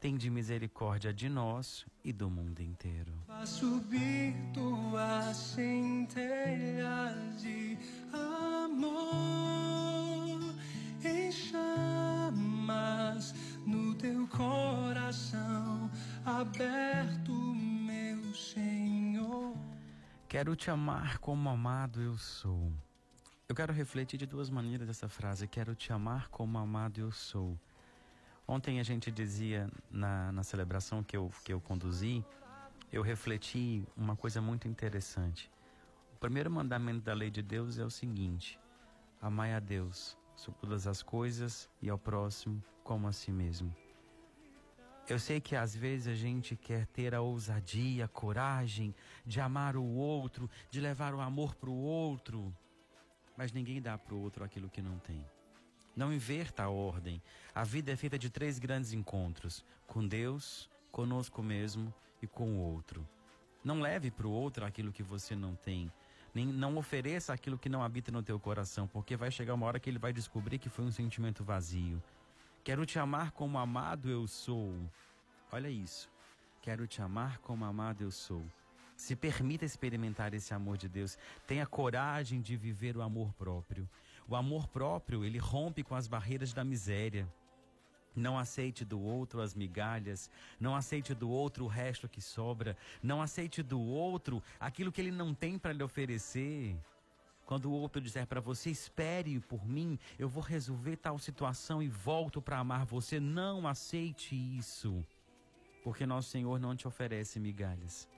tem 0.00 0.16
de 0.16 0.30
misericórdia 0.30 1.12
de 1.12 1.28
nós 1.28 1.84
e 2.02 2.10
do 2.10 2.30
mundo 2.30 2.62
inteiro. 2.62 3.12
Faz 3.26 3.50
subir 3.50 4.34
tuas 4.54 5.36
centelhas 5.36 7.42
de 7.42 7.76
amor 8.10 9.10
em 11.04 11.30
chamas 11.30 13.34
no 13.66 13.94
teu 13.96 14.26
coração 14.28 15.90
aberto, 16.24 17.32
meu 17.32 18.34
Senhor. 18.34 19.54
Quero 20.26 20.56
te 20.56 20.70
amar 20.70 21.18
como 21.18 21.50
amado 21.50 22.00
eu 22.00 22.16
sou. 22.16 22.72
Eu 23.46 23.54
quero 23.54 23.74
refletir 23.74 24.18
de 24.18 24.24
duas 24.24 24.48
maneiras 24.48 24.88
essa 24.88 25.10
frase. 25.10 25.46
Quero 25.46 25.74
te 25.74 25.92
amar 25.92 26.28
como 26.28 26.56
amado 26.56 26.98
eu 27.00 27.12
sou. 27.12 27.58
Ontem 28.50 28.80
a 28.80 28.82
gente 28.82 29.12
dizia 29.12 29.70
na, 29.92 30.32
na 30.32 30.42
celebração 30.42 31.04
que 31.04 31.16
eu, 31.16 31.30
que 31.44 31.52
eu 31.52 31.60
conduzi, 31.60 32.24
eu 32.92 33.00
refleti 33.00 33.86
uma 33.96 34.16
coisa 34.16 34.42
muito 34.42 34.66
interessante. 34.66 35.48
O 36.14 36.16
primeiro 36.18 36.50
mandamento 36.50 37.02
da 37.02 37.14
lei 37.14 37.30
de 37.30 37.42
Deus 37.42 37.78
é 37.78 37.84
o 37.84 37.90
seguinte: 37.90 38.58
amai 39.22 39.54
a 39.54 39.60
Deus 39.60 40.18
sobre 40.34 40.58
todas 40.62 40.88
as 40.88 41.00
coisas 41.00 41.70
e 41.80 41.88
ao 41.88 41.96
próximo 41.96 42.60
como 42.82 43.06
a 43.06 43.12
si 43.12 43.30
mesmo. 43.30 43.72
Eu 45.08 45.20
sei 45.20 45.40
que 45.40 45.54
às 45.54 45.76
vezes 45.76 46.08
a 46.08 46.16
gente 46.16 46.56
quer 46.56 46.86
ter 46.86 47.14
a 47.14 47.20
ousadia, 47.20 48.06
a 48.06 48.08
coragem 48.08 48.92
de 49.24 49.40
amar 49.40 49.76
o 49.76 49.84
outro, 49.84 50.50
de 50.68 50.80
levar 50.80 51.14
o 51.14 51.20
amor 51.20 51.54
para 51.54 51.70
o 51.70 51.80
outro, 51.80 52.52
mas 53.36 53.52
ninguém 53.52 53.80
dá 53.80 53.96
para 53.96 54.12
o 54.12 54.20
outro 54.20 54.42
aquilo 54.42 54.68
que 54.68 54.82
não 54.82 54.98
tem. 54.98 55.24
Não 55.96 56.12
inverta 56.12 56.64
a 56.64 56.68
ordem. 56.68 57.20
A 57.54 57.64
vida 57.64 57.92
é 57.92 57.96
feita 57.96 58.18
de 58.18 58.30
três 58.30 58.58
grandes 58.58 58.92
encontros: 58.92 59.64
com 59.86 60.06
Deus, 60.06 60.70
conosco 60.90 61.42
mesmo 61.42 61.92
e 62.22 62.26
com 62.26 62.50
o 62.50 62.60
outro. 62.60 63.06
Não 63.62 63.80
leve 63.80 64.10
para 64.10 64.26
o 64.26 64.30
outro 64.30 64.64
aquilo 64.64 64.92
que 64.92 65.02
você 65.02 65.34
não 65.34 65.54
tem. 65.54 65.92
Nem, 66.34 66.46
não 66.46 66.76
ofereça 66.76 67.32
aquilo 67.32 67.58
que 67.58 67.68
não 67.68 67.82
habita 67.82 68.12
no 68.12 68.22
teu 68.22 68.38
coração, 68.38 68.86
porque 68.86 69.16
vai 69.16 69.30
chegar 69.30 69.54
uma 69.54 69.66
hora 69.66 69.80
que 69.80 69.90
ele 69.90 69.98
vai 69.98 70.12
descobrir 70.12 70.58
que 70.58 70.68
foi 70.68 70.84
um 70.84 70.90
sentimento 70.90 71.42
vazio. 71.42 72.02
Quero 72.62 72.86
te 72.86 72.98
amar 72.98 73.32
como 73.32 73.58
amado 73.58 74.08
eu 74.08 74.26
sou. 74.26 74.74
Olha 75.50 75.68
isso. 75.68 76.10
Quero 76.62 76.86
te 76.86 77.02
amar 77.02 77.38
como 77.38 77.64
amado 77.64 78.02
eu 78.02 78.10
sou. 78.10 78.44
Se 78.96 79.16
permita 79.16 79.64
experimentar 79.64 80.34
esse 80.34 80.52
amor 80.52 80.76
de 80.76 80.88
Deus. 80.88 81.18
Tenha 81.46 81.66
coragem 81.66 82.40
de 82.40 82.56
viver 82.56 82.96
o 82.96 83.02
amor 83.02 83.32
próprio. 83.32 83.88
O 84.30 84.36
amor 84.36 84.68
próprio, 84.68 85.24
ele 85.24 85.38
rompe 85.38 85.82
com 85.82 85.96
as 85.96 86.06
barreiras 86.06 86.52
da 86.52 86.62
miséria. 86.62 87.28
Não 88.14 88.38
aceite 88.38 88.84
do 88.84 89.00
outro 89.00 89.40
as 89.40 89.56
migalhas, 89.56 90.30
não 90.60 90.76
aceite 90.76 91.12
do 91.12 91.28
outro 91.28 91.64
o 91.64 91.68
resto 91.68 92.08
que 92.08 92.20
sobra, 92.20 92.76
não 93.02 93.20
aceite 93.20 93.60
do 93.60 93.80
outro 93.80 94.40
aquilo 94.60 94.92
que 94.92 95.00
ele 95.00 95.10
não 95.10 95.34
tem 95.34 95.58
para 95.58 95.72
lhe 95.72 95.82
oferecer. 95.82 96.78
Quando 97.44 97.66
o 97.66 97.72
outro 97.72 98.00
disser 98.00 98.24
para 98.24 98.40
você, 98.40 98.70
espere 98.70 99.40
por 99.40 99.66
mim, 99.66 99.98
eu 100.16 100.28
vou 100.28 100.44
resolver 100.44 100.98
tal 100.98 101.18
situação 101.18 101.82
e 101.82 101.88
volto 101.88 102.40
para 102.40 102.60
amar 102.60 102.86
você, 102.86 103.18
não 103.18 103.66
aceite 103.66 104.36
isso, 104.36 105.04
porque 105.82 106.06
nosso 106.06 106.30
Senhor 106.30 106.60
não 106.60 106.76
te 106.76 106.86
oferece 106.86 107.40
migalhas. 107.40 108.08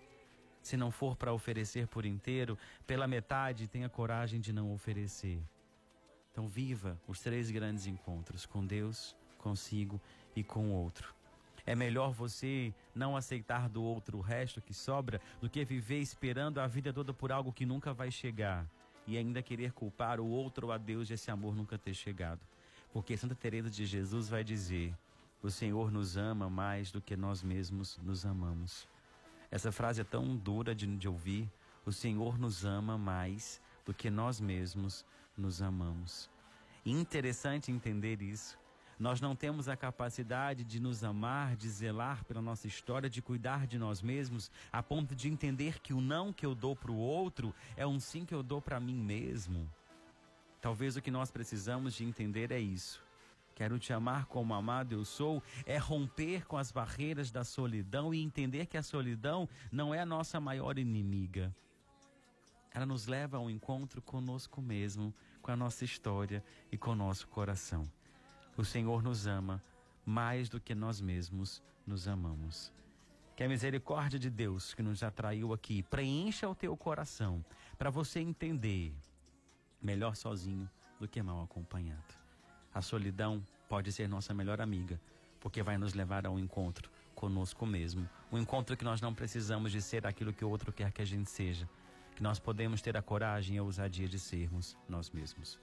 Se 0.60 0.76
não 0.76 0.90
for 0.90 1.16
para 1.16 1.32
oferecer 1.32 1.86
por 1.86 2.04
inteiro, 2.04 2.58
pela 2.86 3.08
metade 3.08 3.66
tenha 3.66 3.88
coragem 3.88 4.40
de 4.40 4.52
não 4.52 4.74
oferecer. 4.74 5.42
Então 6.32 6.48
viva 6.48 6.98
os 7.06 7.20
três 7.20 7.50
grandes 7.50 7.86
encontros 7.86 8.46
com 8.46 8.66
Deus, 8.66 9.14
consigo 9.38 10.00
e 10.34 10.42
com 10.42 10.70
o 10.70 10.72
outro. 10.72 11.14
É 11.64 11.76
melhor 11.76 12.12
você 12.12 12.74
não 12.94 13.16
aceitar 13.16 13.68
do 13.68 13.82
outro 13.82 14.18
o 14.18 14.22
resto 14.22 14.60
que 14.60 14.74
sobra 14.74 15.20
do 15.40 15.48
que 15.48 15.64
viver 15.64 16.00
esperando 16.00 16.58
a 16.58 16.66
vida 16.66 16.92
toda 16.92 17.12
por 17.12 17.30
algo 17.30 17.52
que 17.52 17.66
nunca 17.66 17.92
vai 17.92 18.10
chegar 18.10 18.66
e 19.06 19.16
ainda 19.16 19.42
querer 19.42 19.72
culpar 19.72 20.18
o 20.18 20.26
outro 20.26 20.68
ou 20.68 20.72
a 20.72 20.78
Deus 20.78 21.06
de 21.06 21.14
esse 21.14 21.30
amor 21.30 21.54
nunca 21.54 21.78
ter 21.78 21.94
chegado. 21.94 22.40
Porque 22.92 23.16
Santa 23.16 23.34
Teresa 23.34 23.70
de 23.70 23.84
Jesus 23.86 24.28
vai 24.28 24.42
dizer: 24.42 24.96
"O 25.42 25.50
Senhor 25.50 25.92
nos 25.92 26.16
ama 26.16 26.48
mais 26.48 26.90
do 26.90 27.00
que 27.00 27.16
nós 27.16 27.42
mesmos 27.42 27.98
nos 28.02 28.24
amamos". 28.24 28.88
Essa 29.50 29.70
frase 29.70 30.00
é 30.00 30.04
tão 30.04 30.34
dura 30.34 30.74
de, 30.74 30.86
de 30.96 31.08
ouvir. 31.08 31.48
O 31.84 31.92
Senhor 31.92 32.38
nos 32.38 32.64
ama 32.64 32.96
mais 32.96 33.60
do 33.84 33.94
que 33.94 34.10
nós 34.10 34.40
mesmos 34.40 35.04
nos 35.36 35.62
amamos. 35.62 36.30
interessante 36.84 37.70
entender 37.70 38.20
isso. 38.20 38.58
Nós 38.98 39.20
não 39.20 39.34
temos 39.34 39.68
a 39.68 39.76
capacidade 39.76 40.62
de 40.62 40.78
nos 40.78 41.02
amar, 41.02 41.56
de 41.56 41.68
zelar 41.68 42.24
pela 42.24 42.40
nossa 42.40 42.68
história, 42.68 43.10
de 43.10 43.20
cuidar 43.20 43.66
de 43.66 43.78
nós 43.78 44.00
mesmos, 44.00 44.50
a 44.72 44.82
ponto 44.82 45.16
de 45.16 45.28
entender 45.28 45.80
que 45.80 45.92
o 45.92 46.00
não 46.00 46.32
que 46.32 46.46
eu 46.46 46.54
dou 46.54 46.76
para 46.76 46.92
o 46.92 46.96
outro 46.96 47.52
é 47.76 47.86
um 47.86 47.98
sim 47.98 48.24
que 48.24 48.34
eu 48.34 48.42
dou 48.42 48.62
para 48.62 48.78
mim 48.78 48.94
mesmo. 48.94 49.68
Talvez 50.60 50.96
o 50.96 51.02
que 51.02 51.10
nós 51.10 51.30
precisamos 51.30 51.94
de 51.94 52.04
entender 52.04 52.52
é 52.52 52.60
isso. 52.60 53.02
Quero 53.54 53.78
te 53.78 53.92
amar 53.92 54.26
como 54.26 54.54
amado 54.54 54.94
eu 54.94 55.04
sou, 55.04 55.42
é 55.66 55.76
romper 55.76 56.46
com 56.46 56.56
as 56.56 56.70
barreiras 56.70 57.30
da 57.30 57.44
solidão 57.44 58.14
e 58.14 58.22
entender 58.22 58.66
que 58.66 58.76
a 58.76 58.82
solidão 58.82 59.48
não 59.70 59.92
é 59.92 60.00
a 60.00 60.06
nossa 60.06 60.40
maior 60.40 60.78
inimiga. 60.78 61.54
Ela 62.74 62.86
nos 62.86 63.06
leva 63.06 63.36
ao 63.36 63.50
encontro 63.50 64.00
conosco 64.00 64.60
mesmo, 64.60 65.14
com 65.40 65.50
a 65.50 65.56
nossa 65.56 65.84
história 65.84 66.42
e 66.70 66.78
com 66.78 66.92
o 66.92 66.96
nosso 66.96 67.28
coração. 67.28 67.90
O 68.56 68.64
Senhor 68.64 69.02
nos 69.02 69.26
ama 69.26 69.62
mais 70.04 70.48
do 70.48 70.60
que 70.60 70.74
nós 70.74 71.00
mesmos 71.00 71.62
nos 71.86 72.08
amamos. 72.08 72.72
Que 73.36 73.44
a 73.44 73.48
misericórdia 73.48 74.18
de 74.18 74.30
Deus 74.30 74.74
que 74.74 74.82
nos 74.82 75.02
atraiu 75.02 75.52
aqui 75.52 75.82
preencha 75.82 76.48
o 76.48 76.54
teu 76.54 76.76
coração 76.76 77.44
para 77.78 77.90
você 77.90 78.20
entender 78.20 78.94
melhor 79.80 80.14
sozinho 80.16 80.68
do 81.00 81.08
que 81.08 81.22
mal 81.22 81.42
acompanhado. 81.42 82.14
A 82.74 82.80
solidão 82.80 83.44
pode 83.68 83.90
ser 83.90 84.08
nossa 84.08 84.32
melhor 84.32 84.60
amiga, 84.60 85.00
porque 85.40 85.62
vai 85.62 85.76
nos 85.76 85.94
levar 85.94 86.26
ao 86.26 86.38
encontro 86.38 86.90
conosco 87.14 87.66
mesmo. 87.66 88.08
Um 88.30 88.38
encontro 88.38 88.76
que 88.76 88.84
nós 88.84 89.00
não 89.00 89.14
precisamos 89.14 89.72
de 89.72 89.82
ser 89.82 90.06
aquilo 90.06 90.32
que 90.32 90.44
o 90.44 90.48
outro 90.48 90.72
quer 90.72 90.92
que 90.92 91.02
a 91.02 91.04
gente 91.04 91.28
seja. 91.28 91.68
Que 92.14 92.22
nós 92.22 92.38
podemos 92.38 92.82
ter 92.82 92.96
a 92.96 93.02
coragem 93.02 93.56
e 93.56 93.58
a 93.58 93.62
ousadia 93.62 94.08
de 94.08 94.18
sermos 94.18 94.76
nós 94.88 95.10
mesmos. 95.10 95.58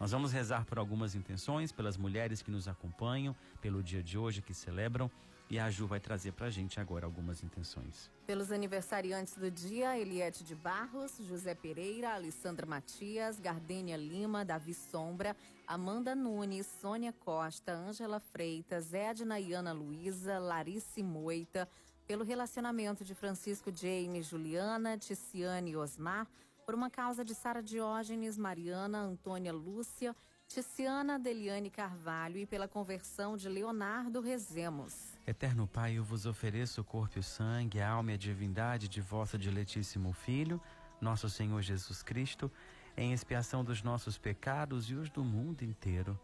Nós 0.00 0.12
vamos 0.12 0.32
rezar 0.32 0.64
por 0.64 0.78
algumas 0.78 1.14
intenções, 1.14 1.70
pelas 1.70 1.98
mulheres 1.98 2.40
que 2.40 2.50
nos 2.50 2.66
acompanham, 2.66 3.36
pelo 3.60 3.82
dia 3.82 4.02
de 4.02 4.16
hoje 4.16 4.40
que 4.40 4.54
celebram. 4.54 5.10
E 5.50 5.58
a 5.58 5.68
Ju 5.68 5.86
vai 5.86 5.98
trazer 5.98 6.32
para 6.32 6.46
a 6.46 6.50
gente 6.50 6.78
agora 6.78 7.04
algumas 7.04 7.42
intenções. 7.42 8.08
Pelos 8.24 8.52
aniversariantes 8.52 9.34
do 9.36 9.50
dia, 9.50 9.98
Eliette 9.98 10.44
de 10.44 10.54
Barros, 10.54 11.18
José 11.18 11.56
Pereira, 11.56 12.14
Alessandra 12.14 12.64
Matias, 12.64 13.40
Gardênia 13.40 13.96
Lima, 13.96 14.44
Davi 14.44 14.72
Sombra, 14.72 15.36
Amanda 15.66 16.14
Nunes, 16.14 16.68
Sônia 16.80 17.12
Costa, 17.12 17.72
Ângela 17.72 18.20
Freitas, 18.20 18.94
Edna 18.94 19.40
e 19.40 19.52
Ana 19.52 19.72
Luísa, 19.72 20.38
Larice 20.38 21.02
Moita, 21.02 21.68
pelo 22.10 22.24
relacionamento 22.24 23.04
de 23.04 23.14
Francisco 23.14 23.70
James, 23.72 24.26
Juliana, 24.26 24.98
Ticiane 24.98 25.70
e 25.70 25.76
Osmar, 25.76 26.26
por 26.66 26.74
uma 26.74 26.90
causa 26.90 27.24
de 27.24 27.32
Sara 27.36 27.62
Diógenes, 27.62 28.36
Mariana, 28.36 28.98
Antônia 28.98 29.52
Lúcia, 29.52 30.12
Ticiana 30.48 31.20
Deliane 31.20 31.70
Carvalho 31.70 32.38
e 32.38 32.44
pela 32.44 32.66
conversão 32.66 33.36
de 33.36 33.48
Leonardo 33.48 34.20
Rezemos. 34.20 35.16
Eterno 35.24 35.68
Pai, 35.68 35.98
eu 35.98 36.02
vos 36.02 36.26
ofereço 36.26 36.80
o 36.80 36.84
corpo 36.84 37.16
e 37.16 37.20
o 37.20 37.22
sangue, 37.22 37.80
a 37.80 37.88
alma 37.88 38.10
e 38.10 38.14
a 38.14 38.18
divindade 38.18 38.88
de 38.88 39.00
vosso 39.00 39.38
diletíssimo 39.38 40.12
Filho, 40.12 40.60
nosso 41.00 41.30
Senhor 41.30 41.62
Jesus 41.62 42.02
Cristo, 42.02 42.50
em 42.96 43.12
expiação 43.12 43.62
dos 43.62 43.84
nossos 43.84 44.18
pecados 44.18 44.90
e 44.90 44.96
os 44.96 45.08
do 45.10 45.22
mundo 45.22 45.62
inteiro. 45.62 46.18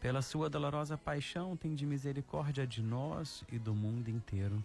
Pela 0.00 0.22
sua 0.22 0.48
dolorosa 0.48 0.96
paixão, 0.96 1.54
tem 1.54 1.74
de 1.74 1.84
misericórdia 1.84 2.66
de 2.66 2.82
nós 2.82 3.44
e 3.52 3.58
do 3.58 3.74
mundo 3.74 4.08
inteiro. 4.08 4.64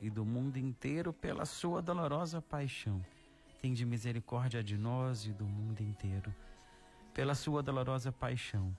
e 0.00 0.10
do 0.10 0.24
mundo 0.24 0.56
inteiro. 0.56 1.12
Pela 1.12 1.44
sua 1.44 1.82
dolorosa 1.82 2.40
paixão, 2.40 3.04
tende 3.60 3.84
misericórdia 3.84 4.62
de 4.62 4.76
nós 4.76 5.26
e 5.26 5.32
do 5.32 5.44
mundo 5.44 5.80
inteiro. 5.80 6.34
Pela 7.12 7.34
sua 7.34 7.62
dolorosa 7.62 8.12
paixão, 8.12 8.76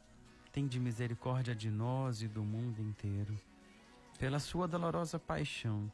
tende 0.52 0.80
misericórdia 0.80 1.56
de 1.56 1.70
nós 1.70 2.22
e 2.22 2.28
do 2.28 2.44
mundo 2.44 2.82
inteiro 2.82 3.38
pela 4.18 4.40
sua 4.40 4.68
dolorosa 4.68 5.20
paixão, 5.20 5.92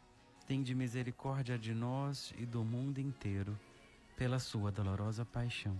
tende 0.47 0.73
misericórdia 0.73 1.57
de 1.57 1.73
nós 1.73 2.33
e 2.37 2.45
do 2.45 2.63
mundo 2.63 2.99
inteiro. 2.99 3.59
Pela 4.15 4.39
sua 4.39 4.71
dolorosa 4.71 5.25
paixão, 5.25 5.75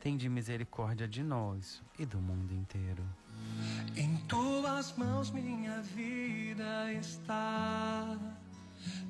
tende 0.00 0.28
misericórdia 0.28 1.08
de 1.08 1.22
nós 1.24 1.82
e 1.98 2.06
do 2.06 2.18
mundo 2.18 2.54
inteiro. 2.54 3.04
Em 3.96 4.16
tuas 4.28 4.96
mãos 4.96 5.30
minha 5.32 5.82
vida 5.82 6.92
está. 6.92 8.16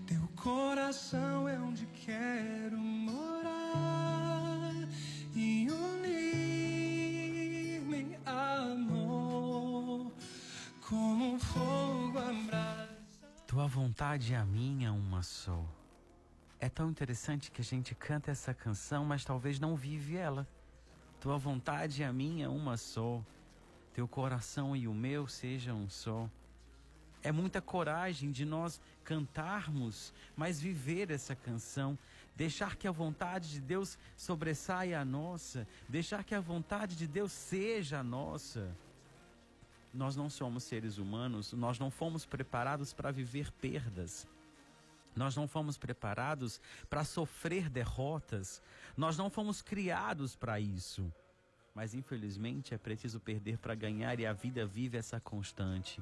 Teu 0.07 0.29
coração 0.37 1.49
é 1.49 1.59
onde 1.59 1.87
quero 1.87 2.79
morar 2.79 4.73
e 5.35 5.69
unir-me 5.71 6.99
amor 8.27 10.13
como 10.89 11.35
um 11.35 11.39
fogo 11.39 12.19
abraço. 12.19 13.21
Tua 13.47 13.67
vontade 13.67 14.35
é 14.35 14.37
a 14.37 14.45
minha 14.45 14.93
uma 14.93 15.23
só. 15.23 15.65
É 16.59 16.69
tão 16.69 16.91
interessante 16.91 17.51
que 17.51 17.61
a 17.61 17.65
gente 17.65 17.95
canta 17.95 18.31
essa 18.31 18.53
canção, 18.53 19.05
mas 19.05 19.25
talvez 19.25 19.59
não 19.59 19.75
vive 19.77 20.17
ela. 20.17 20.47
Tua 21.19 21.39
vontade 21.39 22.03
é 22.03 22.07
a 22.07 22.13
minha 22.13 22.51
uma 22.51 22.77
só. 22.77 23.25
Teu 23.93 24.07
coração 24.07 24.77
e 24.77 24.87
o 24.87 24.95
meu 24.95 25.27
sejam 25.27 25.83
um 25.83 25.89
só. 25.89 26.29
É 27.23 27.31
muita 27.31 27.61
coragem 27.61 28.31
de 28.31 28.45
nós 28.45 28.81
cantarmos, 29.05 30.13
mas 30.37 30.61
viver 30.61 31.11
essa 31.11 31.35
canção, 31.35 31.99
deixar 32.35 32.77
que 32.77 32.89
a 32.89 32.93
vontade 32.93 33.51
de 33.51 33.61
Deus 33.61 33.99
sobressaia 34.17 35.01
a 35.01 35.05
nossa, 35.05 35.67
deixar 35.89 36.25
que 36.25 36.35
a 36.35 36.41
vontade 36.41 36.97
de 36.97 37.07
Deus 37.07 37.33
seja 37.33 37.99
a 37.99 38.03
nossa 38.03 38.75
nós 39.93 40.15
não 40.15 40.31
somos 40.31 40.63
seres 40.65 40.99
humanos, 40.99 41.53
nós 41.53 41.79
não 41.79 41.91
fomos 41.91 42.25
preparados 42.25 42.93
para 42.93 43.11
viver 43.11 43.51
perdas. 43.53 44.27
Nós 45.17 45.35
não 45.35 45.49
fomos 45.49 45.77
preparados 45.77 46.61
para 46.89 47.05
sofrer 47.05 47.69
derrotas. 47.69 48.63
Nós 48.97 49.17
não 49.17 49.29
fomos 49.29 49.61
criados 49.61 50.37
para 50.37 50.61
isso. 50.61 51.13
Mas 51.75 51.95
infelizmente 51.95 52.73
é 52.73 52.79
preciso 52.79 53.19
perder 53.19 53.59
para 53.59 53.75
ganhar 53.75 54.21
e 54.21 54.27
a 54.27 54.33
vida 54.33 54.65
vive 54.65 54.97
essa 54.97 55.19
constante. 55.19 56.01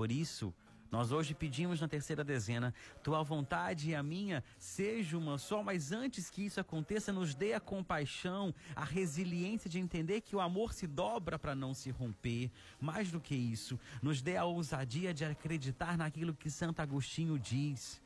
Por 0.00 0.10
isso, 0.10 0.50
nós 0.90 1.12
hoje 1.12 1.34
pedimos 1.34 1.78
na 1.78 1.86
terceira 1.86 2.24
dezena, 2.24 2.72
tua 3.02 3.22
vontade 3.22 3.90
e 3.90 3.94
a 3.94 4.02
minha 4.02 4.42
seja 4.58 5.18
uma 5.18 5.36
só, 5.36 5.62
mas 5.62 5.92
antes 5.92 6.30
que 6.30 6.40
isso 6.46 6.58
aconteça, 6.58 7.12
nos 7.12 7.34
dê 7.34 7.52
a 7.52 7.60
compaixão, 7.60 8.54
a 8.74 8.82
resiliência 8.82 9.68
de 9.68 9.78
entender 9.78 10.22
que 10.22 10.34
o 10.34 10.40
amor 10.40 10.72
se 10.72 10.86
dobra 10.86 11.38
para 11.38 11.54
não 11.54 11.74
se 11.74 11.90
romper. 11.90 12.50
Mais 12.80 13.10
do 13.10 13.20
que 13.20 13.34
isso, 13.34 13.78
nos 14.00 14.22
dê 14.22 14.38
a 14.38 14.46
ousadia 14.46 15.12
de 15.12 15.22
acreditar 15.22 15.98
naquilo 15.98 16.32
que 16.32 16.48
Santo 16.48 16.80
Agostinho 16.80 17.38
diz. 17.38 18.00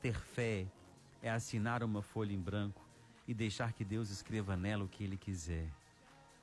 Ter 0.00 0.18
fé 0.18 0.66
é 1.20 1.30
assinar 1.30 1.82
uma 1.82 2.00
folha 2.00 2.32
em 2.32 2.40
branco 2.40 2.80
e 3.28 3.34
deixar 3.34 3.74
que 3.74 3.84
Deus 3.84 4.08
escreva 4.08 4.56
nela 4.56 4.84
o 4.84 4.88
que 4.88 5.04
ele 5.04 5.18
quiser. 5.18 5.68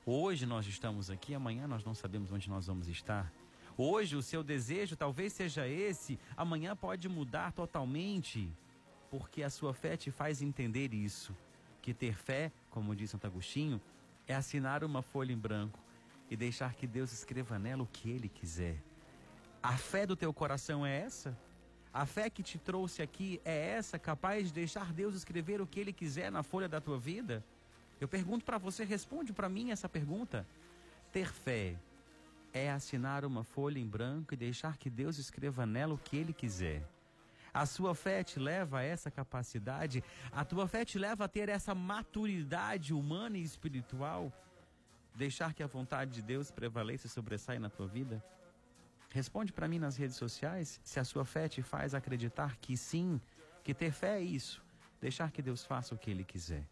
Hoje 0.06 0.46
nós 0.46 0.64
estamos 0.64 1.10
aqui, 1.10 1.34
amanhã 1.34 1.66
nós 1.66 1.84
não 1.84 1.92
sabemos 1.92 2.30
onde 2.30 2.48
nós 2.48 2.68
vamos 2.68 2.86
estar. 2.86 3.41
Hoje 3.76 4.16
o 4.16 4.22
seu 4.22 4.42
desejo 4.42 4.96
talvez 4.96 5.32
seja 5.32 5.66
esse, 5.66 6.18
amanhã 6.36 6.76
pode 6.76 7.08
mudar 7.08 7.52
totalmente, 7.52 8.52
porque 9.10 9.42
a 9.42 9.50
sua 9.50 9.72
fé 9.72 9.96
te 9.96 10.10
faz 10.10 10.42
entender 10.42 10.92
isso, 10.92 11.34
que 11.80 11.94
ter 11.94 12.14
fé, 12.14 12.52
como 12.70 12.94
diz 12.94 13.10
Santo 13.10 13.26
Agostinho, 13.26 13.80
é 14.26 14.34
assinar 14.34 14.84
uma 14.84 15.02
folha 15.02 15.32
em 15.32 15.38
branco 15.38 15.78
e 16.30 16.36
deixar 16.36 16.74
que 16.74 16.86
Deus 16.86 17.12
escreva 17.12 17.58
nela 17.58 17.82
o 17.82 17.86
que 17.86 18.10
ele 18.10 18.28
quiser. 18.28 18.76
A 19.62 19.76
fé 19.76 20.06
do 20.06 20.16
teu 20.16 20.32
coração 20.32 20.84
é 20.84 21.00
essa? 21.00 21.36
A 21.94 22.06
fé 22.06 22.28
que 22.30 22.42
te 22.42 22.58
trouxe 22.58 23.02
aqui 23.02 23.40
é 23.44 23.70
essa, 23.70 23.98
capaz 23.98 24.48
de 24.48 24.52
deixar 24.52 24.92
Deus 24.92 25.14
escrever 25.14 25.60
o 25.60 25.66
que 25.66 25.80
ele 25.80 25.92
quiser 25.92 26.30
na 26.30 26.42
folha 26.42 26.68
da 26.68 26.80
tua 26.80 26.98
vida? 26.98 27.44
Eu 28.00 28.08
pergunto 28.08 28.44
para 28.44 28.58
você, 28.58 28.84
responde 28.84 29.32
para 29.32 29.48
mim 29.48 29.70
essa 29.70 29.88
pergunta. 29.88 30.46
Ter 31.12 31.32
fé 31.32 31.76
é 32.52 32.70
assinar 32.70 33.24
uma 33.24 33.42
folha 33.42 33.78
em 33.78 33.86
branco 33.86 34.34
e 34.34 34.36
deixar 34.36 34.76
que 34.76 34.90
Deus 34.90 35.18
escreva 35.18 35.64
nela 35.64 35.94
o 35.94 35.98
que 35.98 36.16
Ele 36.16 36.32
quiser. 36.32 36.86
A 37.52 37.66
sua 37.66 37.94
fé 37.94 38.24
te 38.24 38.38
leva 38.38 38.78
a 38.78 38.82
essa 38.82 39.10
capacidade, 39.10 40.02
a 40.30 40.44
tua 40.44 40.66
fé 40.66 40.84
te 40.84 40.98
leva 40.98 41.24
a 41.24 41.28
ter 41.28 41.48
essa 41.48 41.74
maturidade 41.74 42.94
humana 42.94 43.36
e 43.36 43.42
espiritual, 43.42 44.32
deixar 45.14 45.52
que 45.52 45.62
a 45.62 45.66
vontade 45.66 46.12
de 46.12 46.22
Deus 46.22 46.50
prevaleça 46.50 47.06
e 47.06 47.10
sobressaia 47.10 47.60
na 47.60 47.68
tua 47.68 47.86
vida? 47.86 48.24
Responde 49.10 49.52
para 49.52 49.68
mim 49.68 49.78
nas 49.78 49.96
redes 49.96 50.16
sociais 50.16 50.80
se 50.82 50.98
a 50.98 51.04
sua 51.04 51.26
fé 51.26 51.46
te 51.46 51.60
faz 51.60 51.94
acreditar 51.94 52.56
que 52.56 52.74
sim, 52.74 53.20
que 53.62 53.74
ter 53.74 53.92
fé 53.92 54.18
é 54.18 54.22
isso, 54.22 54.64
deixar 54.98 55.30
que 55.30 55.42
Deus 55.42 55.62
faça 55.64 55.94
o 55.94 55.98
que 55.98 56.10
Ele 56.10 56.24
quiser. 56.24 56.66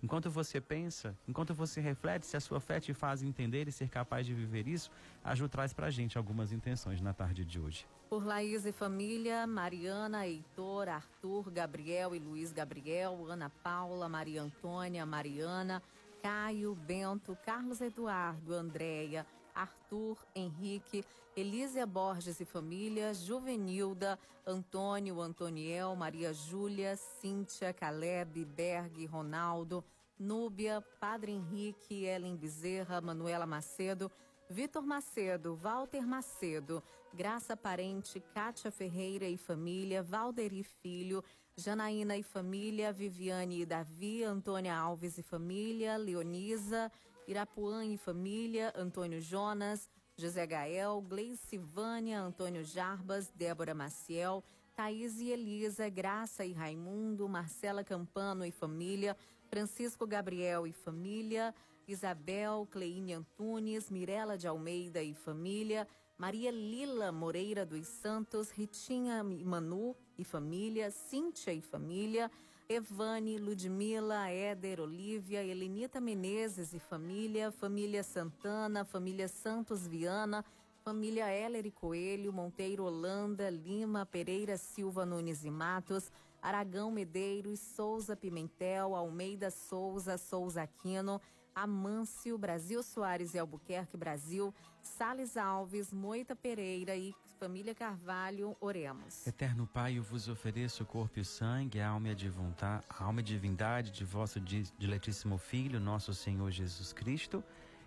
Enquanto 0.00 0.30
você 0.30 0.60
pensa, 0.60 1.16
enquanto 1.26 1.52
você 1.52 1.80
reflete, 1.80 2.24
se 2.24 2.36
a 2.36 2.40
sua 2.40 2.60
fé 2.60 2.78
te 2.78 2.94
faz 2.94 3.20
entender 3.20 3.66
e 3.66 3.72
ser 3.72 3.88
capaz 3.88 4.24
de 4.24 4.32
viver 4.32 4.68
isso, 4.68 4.90
a 5.24 5.34
Ju 5.34 5.48
traz 5.48 5.72
pra 5.72 5.90
gente 5.90 6.16
algumas 6.16 6.52
intenções 6.52 7.00
na 7.00 7.12
tarde 7.12 7.44
de 7.44 7.58
hoje. 7.58 7.84
Por 8.08 8.24
Laís 8.24 8.64
e 8.64 8.70
família, 8.70 9.44
Mariana, 9.44 10.24
Heitor, 10.24 10.88
Arthur, 10.88 11.50
Gabriel 11.50 12.14
e 12.14 12.18
Luiz 12.20 12.52
Gabriel, 12.52 13.26
Ana 13.28 13.50
Paula, 13.50 14.08
Maria 14.08 14.40
Antônia, 14.40 15.04
Mariana, 15.04 15.82
Caio, 16.22 16.76
Bento, 16.76 17.36
Carlos 17.44 17.80
Eduardo, 17.80 18.54
Andréia, 18.54 19.26
Arthur, 19.58 20.16
Henrique, 20.34 21.04
Elísia 21.36 21.84
Borges 21.84 22.38
e 22.40 22.44
família, 22.44 23.12
Juvenilda, 23.12 24.18
Antônio, 24.46 25.20
Antoniel, 25.20 25.94
Maria 25.96 26.32
Júlia, 26.32 26.96
Cíntia, 26.96 27.72
Caleb, 27.72 28.44
Berg, 28.44 29.04
Ronaldo, 29.06 29.84
Núbia, 30.18 30.80
Padre 31.00 31.32
Henrique, 31.32 32.04
Ellen 32.04 32.36
Bezerra, 32.36 33.00
Manuela 33.00 33.46
Macedo, 33.46 34.10
Vitor 34.48 34.82
Macedo, 34.86 35.56
Walter 35.56 36.06
Macedo, 36.06 36.82
Graça 37.12 37.56
Parente, 37.56 38.20
Kátia 38.32 38.70
Ferreira 38.70 39.26
e 39.26 39.36
família, 39.36 40.02
Valderi 40.02 40.62
Filho, 40.62 41.22
Janaína 41.56 42.16
e 42.16 42.22
família, 42.22 42.92
Viviane 42.92 43.62
e 43.62 43.66
Davi, 43.66 44.22
Antônia 44.22 44.76
Alves 44.76 45.18
e 45.18 45.22
família, 45.22 45.96
Leonisa, 45.96 46.90
Irapuã 47.28 47.84
e 47.84 47.98
família, 47.98 48.72
Antônio 48.74 49.20
Jonas, 49.20 49.86
José 50.16 50.46
Gael, 50.46 51.02
Gleice 51.02 51.58
Vânia, 51.58 52.18
Antônio 52.18 52.64
Jarbas, 52.64 53.30
Débora 53.36 53.74
Maciel, 53.74 54.42
Thaís 54.74 55.20
e 55.20 55.28
Elisa, 55.28 55.90
Graça 55.90 56.46
e 56.46 56.54
Raimundo, 56.54 57.28
Marcela 57.28 57.84
Campano 57.84 58.46
e 58.46 58.50
família, 58.50 59.14
Francisco 59.50 60.06
Gabriel 60.06 60.66
e 60.66 60.72
família, 60.72 61.54
Isabel, 61.86 62.66
Cleine 62.70 63.12
Antunes, 63.12 63.90
Mirela 63.90 64.38
de 64.38 64.48
Almeida 64.48 65.02
e 65.02 65.12
família, 65.12 65.86
Maria 66.16 66.50
Lila 66.50 67.12
Moreira 67.12 67.66
dos 67.66 67.86
Santos, 67.86 68.50
Ritinha 68.50 69.22
Manu 69.22 69.94
e 70.16 70.24
família, 70.24 70.90
Cíntia 70.90 71.52
e 71.52 71.60
família, 71.60 72.30
Evane, 72.70 73.38
Ludmila, 73.38 74.30
Éder, 74.30 74.78
Olívia, 74.78 75.42
Helenita 75.42 76.02
Menezes 76.02 76.74
e 76.74 76.78
família, 76.78 77.50
família 77.50 78.02
Santana, 78.02 78.84
família 78.84 79.26
Santos 79.26 79.86
Viana, 79.86 80.44
família 80.84 81.30
Heller 81.30 81.64
e 81.64 81.70
Coelho, 81.70 82.30
Monteiro 82.30 82.84
Holanda, 82.84 83.48
Lima, 83.48 84.04
Pereira 84.04 84.58
Silva 84.58 85.06
Nunes 85.06 85.46
e 85.46 85.50
Matos, 85.50 86.12
Aragão 86.42 86.90
Medeiros, 86.90 87.58
Souza 87.58 88.14
Pimentel, 88.14 88.94
Almeida 88.94 89.50
Souza, 89.50 90.18
Souza 90.18 90.60
Aquino, 90.60 91.22
Amâncio, 91.54 92.36
Brasil 92.36 92.82
Soares 92.82 93.32
e 93.32 93.38
Albuquerque 93.38 93.96
Brasil, 93.96 94.54
Sales 94.82 95.38
Alves, 95.38 95.90
Moita 95.90 96.36
Pereira 96.36 96.94
e 96.94 97.14
família 97.38 97.72
Carvalho, 97.72 98.56
oremos. 98.60 99.24
Eterno 99.24 99.64
Pai, 99.64 99.96
eu 99.96 100.02
vos 100.02 100.28
ofereço 100.28 100.82
o 100.82 100.86
corpo 100.86 101.20
e 101.20 101.22
o 101.22 101.24
sangue, 101.24 101.80
a 101.80 101.88
alma 101.88 102.08
e 102.08 102.10
a, 102.10 102.14
divindade, 102.14 102.84
a 102.88 103.04
alma 103.04 103.20
e 103.20 103.22
divindade 103.22 103.90
de 103.92 104.04
vosso 104.04 104.40
diletíssimo 104.40 105.38
Filho, 105.38 105.78
nosso 105.78 106.12
Senhor 106.12 106.50
Jesus 106.50 106.92
Cristo, 106.92 107.42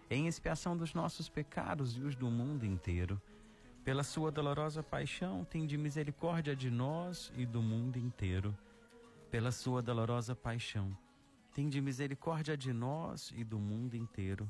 em 0.09 0.25
expiação 0.25 0.77
dos 0.77 0.93
nossos 0.93 1.27
pecados 1.27 1.97
e 1.97 2.01
os 2.01 2.15
do 2.15 2.31
mundo 2.31 2.65
inteiro. 2.65 3.21
Pela 3.83 4.03
sua 4.03 4.31
dolorosa 4.31 4.81
paixão, 4.81 5.43
tem 5.43 5.67
de 5.67 5.77
misericórdia 5.77 6.55
de 6.55 6.69
nós 6.69 7.29
e 7.35 7.45
do 7.45 7.61
mundo 7.61 7.97
inteiro. 7.97 8.57
Pela 9.29 9.51
sua 9.51 9.81
dolorosa 9.81 10.33
paixão, 10.33 10.97
Tende 11.53 11.81
misericórdia 11.81 12.55
de 12.55 12.71
nós 12.71 13.33
e 13.35 13.43
do 13.43 13.59
mundo 13.59 13.95
inteiro. 13.95 14.49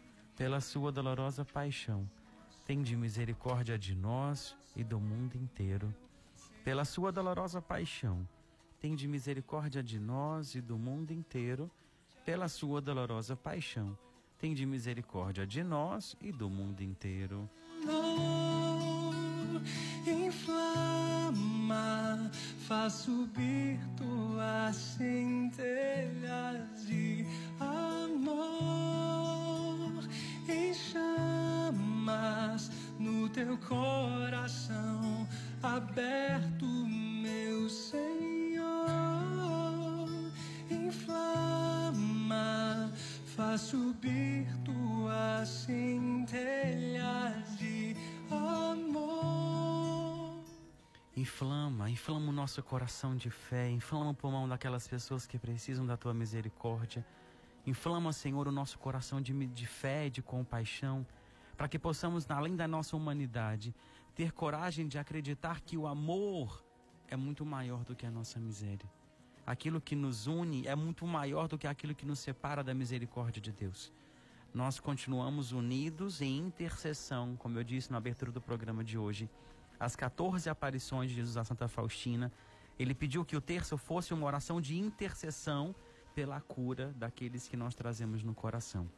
Pela 0.41 0.59
sua 0.59 0.91
dolorosa 0.91 1.45
paixão, 1.45 2.09
tem 2.65 2.81
de 2.81 2.97
misericórdia 2.97 3.77
de 3.77 3.93
nós 3.93 4.55
e 4.75 4.83
do 4.83 4.99
mundo 4.99 5.35
inteiro. 5.35 5.93
Pela 6.63 6.83
sua 6.83 7.11
dolorosa 7.11 7.61
paixão, 7.61 8.27
tem 8.79 8.95
de 8.95 9.07
misericórdia 9.07 9.83
de 9.83 9.99
nós 9.99 10.55
e 10.55 10.61
do 10.61 10.79
mundo 10.79 11.11
inteiro. 11.11 11.69
Pela 12.25 12.47
sua 12.47 12.81
dolorosa 12.81 13.35
paixão, 13.35 13.95
tem 14.39 14.55
de 14.55 14.65
misericórdia 14.65 15.45
de 15.45 15.63
nós 15.63 16.15
e 16.19 16.31
do 16.31 16.49
mundo 16.49 16.81
inteiro. 16.81 17.47
Inflama, 20.07 21.21
faz 22.67 22.93
subir 22.93 23.79
tuas 23.95 24.75
centelhas 24.75 25.67
de 26.87 27.27
amor 27.59 27.70
em 30.51 30.73
chamas 30.73 32.69
no 32.99 33.29
teu 33.29 33.57
coração 33.57 35.25
aberto, 35.63 36.65
meu 36.65 37.69
Senhor. 37.69 38.01
Inflama, 40.69 41.71
faz 43.35 43.61
subir 43.61 44.47
tuas 44.63 45.49
centelhas 45.49 47.57
de 47.57 47.95
amor. 48.29 49.11
Inflama, 51.15 51.89
inflama 51.89 52.29
o 52.29 52.33
nosso 52.33 52.61
coração 52.63 53.15
de 53.15 53.29
fé, 53.29 53.69
inflama 53.69 54.11
o 54.11 54.13
pulmão 54.13 54.49
daquelas 54.49 54.85
pessoas 54.87 55.25
que 55.25 55.39
precisam 55.39 55.85
da 55.85 55.95
tua 55.95 56.13
misericórdia. 56.13 57.05
Inflama, 57.65 58.11
Senhor, 58.11 58.47
o 58.47 58.51
nosso 58.51 58.79
coração 58.79 59.21
de, 59.21 59.33
de 59.47 59.65
fé 59.67 60.07
e 60.07 60.09
de 60.09 60.21
compaixão, 60.21 61.05
para 61.55 61.67
que 61.67 61.77
possamos, 61.77 62.29
além 62.29 62.55
da 62.55 62.67
nossa 62.67 62.95
humanidade, 62.95 63.73
ter 64.15 64.31
coragem 64.31 64.87
de 64.87 64.97
acreditar 64.97 65.61
que 65.61 65.77
o 65.77 65.85
amor 65.87 66.63
é 67.07 67.15
muito 67.15 67.45
maior 67.45 67.83
do 67.83 67.95
que 67.95 68.05
a 68.05 68.11
nossa 68.11 68.39
miséria. 68.39 68.89
Aquilo 69.45 69.81
que 69.81 69.95
nos 69.95 70.27
une 70.27 70.67
é 70.67 70.75
muito 70.75 71.05
maior 71.05 71.47
do 71.47 71.57
que 71.57 71.67
aquilo 71.67 71.93
que 71.93 72.05
nos 72.05 72.19
separa 72.19 72.63
da 72.63 72.73
misericórdia 72.73 73.41
de 73.41 73.51
Deus. 73.51 73.91
Nós 74.53 74.79
continuamos 74.79 75.51
unidos 75.51 76.21
em 76.21 76.37
intercessão, 76.37 77.35
como 77.37 77.57
eu 77.57 77.63
disse 77.63 77.91
na 77.91 77.97
abertura 77.97 78.31
do 78.31 78.41
programa 78.41 78.83
de 78.83 78.97
hoje 78.97 79.29
as 79.79 79.95
14 79.95 80.47
aparições 80.47 81.09
de 81.09 81.15
Jesus 81.15 81.37
a 81.37 81.43
Santa 81.43 81.67
Faustina, 81.67 82.31
ele 82.77 82.93
pediu 82.93 83.25
que 83.25 83.35
o 83.35 83.41
terço 83.41 83.77
fosse 83.77 84.13
uma 84.13 84.27
oração 84.27 84.61
de 84.61 84.77
intercessão 84.77 85.73
pela 86.13 86.39
cura 86.41 86.93
daqueles 86.95 87.47
que 87.47 87.57
nós 87.57 87.75
trazemos 87.75 88.23
no 88.23 88.33
coração. 88.33 88.89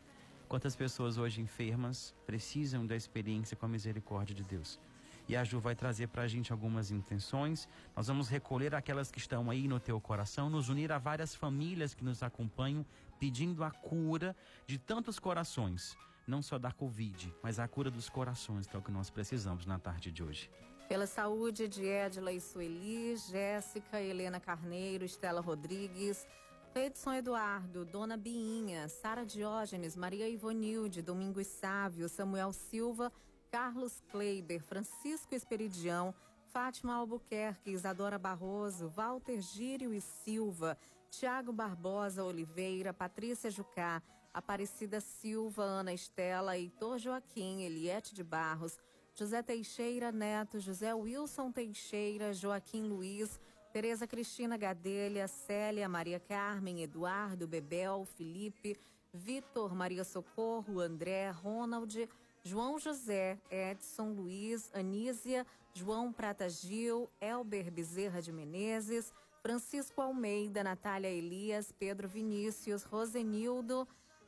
Quantas 0.48 0.76
pessoas 0.76 1.18
hoje 1.18 1.42
enfermas 1.42 2.14
precisam 2.26 2.86
da 2.86 2.96
experiência 2.96 3.58
com 3.58 3.66
a 3.66 3.70
misericórdia 3.70 4.36
de 4.36 4.44
Deus? 4.44 4.80
E 5.28 5.36
a 5.36 5.44
Ju 5.44 5.60
vai 5.60 5.74
trazer 5.74 6.08
para 6.10 6.24
a 6.24 6.28
gente 6.28 6.52
algumas 6.52 6.92
intenções. 6.92 7.68
Nós 7.96 8.08
vamos 8.08 8.28
recolher 8.28 8.76
aquelas 8.76 9.10
que 9.10 9.20
estão 9.20 9.50
aí 9.50 9.68
no 9.68 9.80
teu 9.80 10.00
coração, 10.02 10.50
nos 10.50 10.70
unir 10.70 10.92
a 10.92 10.98
várias 10.98 11.34
famílias 11.34 11.94
que 11.94 12.04
nos 12.04 12.22
acompanham, 12.22 12.86
pedindo 13.20 13.64
a 13.64 13.72
cura 13.72 14.36
de 14.68 14.78
tantos 14.78 15.20
corações, 15.20 15.96
não 16.28 16.42
só 16.42 16.60
da 16.60 16.72
Covid, 16.72 17.34
mas 17.42 17.58
a 17.58 17.68
cura 17.68 17.90
dos 17.90 18.10
corações, 18.10 18.68
que 18.68 18.76
é 18.76 18.80
o 18.80 18.82
que 18.82 18.92
nós 18.92 19.10
precisamos 19.10 19.66
na 19.66 19.80
tarde 19.80 20.12
de 20.12 20.22
hoje. 20.22 20.52
Pela 20.90 21.08
saúde 21.08 21.70
de 21.70 21.86
Edla 21.86 22.34
e 22.34 22.42
Sueli, 22.42 23.16
Jéssica, 23.16 24.02
Helena 24.02 24.40
Carneiro, 24.40 25.06
Estela 25.06 25.40
Rodrigues, 25.40 26.28
Edson 26.76 27.14
Eduardo, 27.14 27.86
Dona 27.86 28.18
Biinha, 28.18 28.88
Sara 28.90 29.26
Diógenes, 29.26 29.96
Maria 29.96 30.28
Ivonilde, 30.28 31.02
Domingos 31.02 31.46
Sávio, 31.48 32.10
Samuel 32.10 32.52
Silva, 32.52 33.12
Carlos 33.52 34.02
Kleiber, 34.12 34.62
Francisco 34.62 35.36
Esperidião, 35.36 36.16
Fátima 36.52 36.96
Albuquerque, 36.96 37.72
Isadora 37.72 38.18
Barroso, 38.18 38.90
Walter 38.90 39.40
Gírio 39.40 39.94
e 39.94 40.02
Silva, 40.02 40.78
Tiago 41.12 41.54
Barbosa 41.54 42.24
Oliveira, 42.24 42.92
Patrícia 42.92 43.52
Jucá, 43.52 44.02
Aparecida 44.34 45.00
Silva, 45.00 45.62
Ana 45.64 45.94
Estela, 45.94 46.58
Heitor 46.58 46.98
Joaquim, 46.98 47.62
Eliette 47.62 48.16
de 48.16 48.24
Barros, 48.24 48.80
José 49.14 49.44
Teixeira 49.44 50.12
Neto, 50.12 50.60
José 50.60 50.92
Wilson 50.92 51.52
Teixeira, 51.52 52.34
Joaquim 52.34 52.84
Luiz, 52.84 53.40
Tereza 53.74 54.06
Cristina 54.06 54.56
Gadelha, 54.56 55.28
Célia, 55.28 55.90
Maria 55.90 56.20
Carmen, 56.20 56.84
Eduardo, 56.84 57.48
Bebel, 57.48 58.06
Felipe, 58.06 58.78
Vitor, 59.12 59.74
Maria 59.74 60.04
Socorro, 60.04 60.80
André, 60.80 61.32
Ronald, 61.32 62.08
João 62.44 62.78
José, 62.78 63.40
Edson, 63.50 64.14
Luiz, 64.14 64.70
Anísia, 64.76 65.44
João 65.74 66.14
Prata 66.14 66.48
Gil, 66.48 67.10
Elber 67.20 67.72
Bezerra 67.72 68.22
de 68.22 68.32
Menezes, 68.32 69.12
Francisco 69.42 70.00
Almeida, 70.02 70.64
Natália 70.64 71.10
Elias, 71.10 71.72
Pedro 71.72 72.08
Vinícius, 72.08 72.84
Rosenildo, 72.84 73.88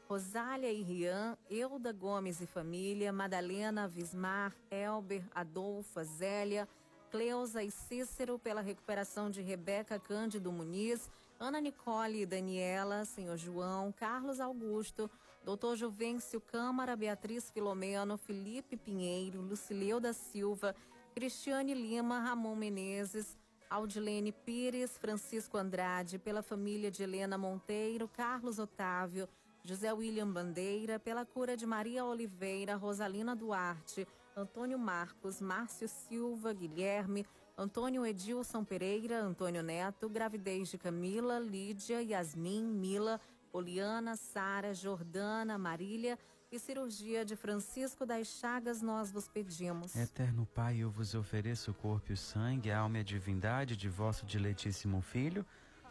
Rosália 0.09 0.71
e 0.71 0.81
Rian, 0.81 1.37
Euda 1.51 1.93
Gomes 1.93 2.41
e 2.41 2.47
família, 2.47 3.13
Madalena, 3.13 3.87
Vismar, 3.87 4.55
Elber, 4.71 5.23
Adolfa, 5.35 6.03
Zélia, 6.03 6.67
Cleusa 7.15 7.63
e 7.63 7.71
Cícero 7.71 8.37
pela 8.37 8.59
recuperação 8.59 9.31
de 9.31 9.41
Rebeca 9.41 9.97
Cândido 9.97 10.51
Muniz, 10.51 11.09
Ana 11.39 11.61
Nicole 11.61 12.23
e 12.23 12.25
Daniela, 12.25 13.05
Senhor 13.05 13.37
João, 13.37 13.89
Carlos 13.93 14.41
Augusto, 14.41 15.09
Doutor 15.41 15.77
Juvencio 15.77 16.41
Câmara, 16.41 16.93
Beatriz 16.93 17.49
Filomeno, 17.49 18.17
Felipe 18.17 18.75
Pinheiro, 18.75 19.39
Lucileu 19.39 19.97
da 19.97 20.11
Silva, 20.11 20.75
Cristiane 21.13 21.73
Lima, 21.73 22.19
Ramon 22.19 22.53
Menezes, 22.53 23.37
Audilene 23.69 24.33
Pires, 24.33 24.97
Francisco 24.97 25.57
Andrade, 25.57 26.19
pela 26.19 26.41
família 26.41 26.91
de 26.91 27.01
Helena 27.01 27.37
Monteiro, 27.37 28.09
Carlos 28.09 28.59
Otávio, 28.59 29.29
José 29.65 29.91
William 29.91 30.31
Bandeira, 30.31 30.99
pela 30.99 31.25
cura 31.25 31.57
de 31.57 31.65
Maria 31.65 32.05
Oliveira, 32.05 32.75
Rosalina 32.75 33.35
Duarte, 33.35 34.07
Antônio 34.37 34.77
Marcos, 34.77 35.41
Márcio 35.41 35.87
Silva, 35.87 36.53
Guilherme, 36.53 37.25
Antônio 37.57 38.05
Edilson 38.05 38.63
Pereira, 38.63 39.19
Antônio 39.19 39.63
Neto, 39.63 40.07
gravidez 40.07 40.69
de 40.69 40.77
Camila, 40.77 41.39
Lídia, 41.39 41.99
Yasmin, 41.99 42.63
Mila, 42.63 43.19
Oliana, 43.51 44.15
Sara, 44.15 44.71
Jordana, 44.71 45.57
Marília 45.57 46.19
e 46.51 46.59
cirurgia 46.59 47.25
de 47.25 47.35
Francisco 47.35 48.05
das 48.05 48.27
Chagas, 48.27 48.83
nós 48.83 49.11
vos 49.11 49.27
pedimos. 49.27 49.95
Eterno 49.95 50.45
Pai, 50.45 50.77
eu 50.77 50.91
vos 50.91 51.15
ofereço 51.15 51.71
o 51.71 51.73
corpo 51.73 52.11
e 52.11 52.13
o 52.13 52.17
sangue, 52.17 52.69
a 52.69 52.79
alma 52.79 52.97
e 52.97 53.01
a 53.01 53.03
divindade 53.03 53.75
de 53.75 53.89
vosso 53.89 54.27
diletíssimo 54.27 55.01
Filho, 55.01 55.43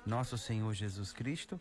nosso 0.07 0.39
Senhor 0.39 0.73
Jesus 0.75 1.13
Cristo, 1.13 1.61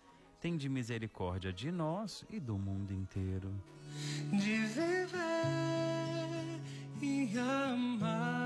tende 0.41 0.67
misericórdia 0.67 1.53
de 1.53 1.71
nós 1.71 2.25
e 2.27 2.39
do 2.39 2.57
mundo 2.57 2.91
inteiro. 2.91 3.53
De 4.31 4.57
viver 4.65 5.11
e 6.99 7.37
amar. 7.37 8.41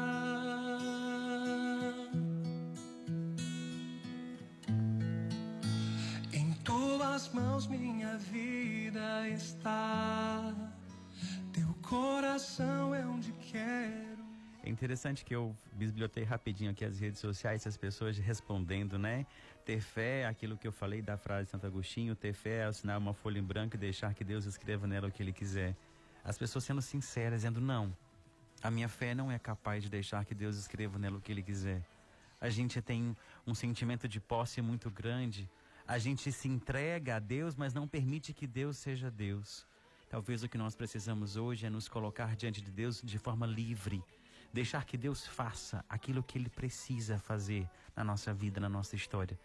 Em 6.33 6.51
tuas 6.65 7.31
mãos 7.33 7.65
minha 7.67 8.17
vida 8.17 9.29
está. 9.29 9.74
Interessante 14.75 15.23
que 15.23 15.33
eu 15.33 15.55
bisbilhotei 15.71 16.25
rapidinho 16.25 16.71
aqui 16.71 16.83
as 16.83 16.99
redes 16.99 17.21
sociais, 17.21 17.65
as 17.65 17.77
pessoas 17.77 18.17
respondendo, 18.17 18.99
né? 18.99 19.25
Ter 19.65 19.79
fé, 19.79 20.25
aquilo 20.25 20.57
que 20.57 20.67
eu 20.67 20.71
falei 20.71 21.01
da 21.01 21.17
frase 21.17 21.45
de 21.45 21.51
Santo 21.51 21.65
Agostinho, 21.65 22.13
ter 22.13 22.33
fé 22.33 22.57
é 22.57 22.63
assinar 22.65 22.97
uma 22.97 23.13
folha 23.13 23.39
em 23.39 23.43
branco 23.43 23.77
e 23.77 23.79
deixar 23.79 24.13
que 24.13 24.23
Deus 24.23 24.43
escreva 24.43 24.85
nela 24.85 25.07
o 25.07 25.11
que 25.11 25.23
Ele 25.23 25.31
quiser. 25.31 25.77
As 26.25 26.37
pessoas 26.37 26.65
sendo 26.65 26.81
sinceras, 26.81 27.39
dizendo 27.39 27.61
não. 27.61 27.95
A 28.61 28.69
minha 28.69 28.89
fé 28.89 29.15
não 29.15 29.31
é 29.31 29.39
capaz 29.39 29.81
de 29.81 29.89
deixar 29.89 30.25
que 30.25 30.35
Deus 30.35 30.57
escreva 30.57 30.99
nela 30.99 31.17
o 31.17 31.21
que 31.21 31.31
Ele 31.31 31.41
quiser. 31.41 31.81
A 32.41 32.49
gente 32.49 32.81
tem 32.81 33.15
um 33.47 33.55
sentimento 33.55 34.09
de 34.09 34.19
posse 34.19 34.61
muito 34.61 34.91
grande. 34.91 35.49
A 35.87 35.97
gente 35.97 36.31
se 36.33 36.49
entrega 36.49 37.15
a 37.15 37.19
Deus, 37.19 37.55
mas 37.55 37.73
não 37.73 37.87
permite 37.87 38.33
que 38.33 38.45
Deus 38.45 38.77
seja 38.77 39.09
Deus. 39.09 39.65
Talvez 40.09 40.43
o 40.43 40.49
que 40.49 40.57
nós 40.57 40.75
precisamos 40.75 41.37
hoje 41.37 41.65
é 41.65 41.69
nos 41.69 41.87
colocar 41.87 42.35
diante 42.35 42.61
de 42.61 42.71
Deus 42.71 43.01
de 43.01 43.17
forma 43.17 43.47
livre, 43.47 44.03
deixar 44.55 44.85
que 44.85 44.97
Deus 44.97 45.27
faça 45.27 45.85
aquilo 45.87 46.23
que 46.23 46.37
Ele 46.37 46.49
precisa 46.49 47.19
fazer 47.19 47.63
na 47.95 48.03
nossa 48.03 48.33
vida, 48.33 48.59
na 48.59 48.69
nossa 48.69 48.95
história 48.95 49.37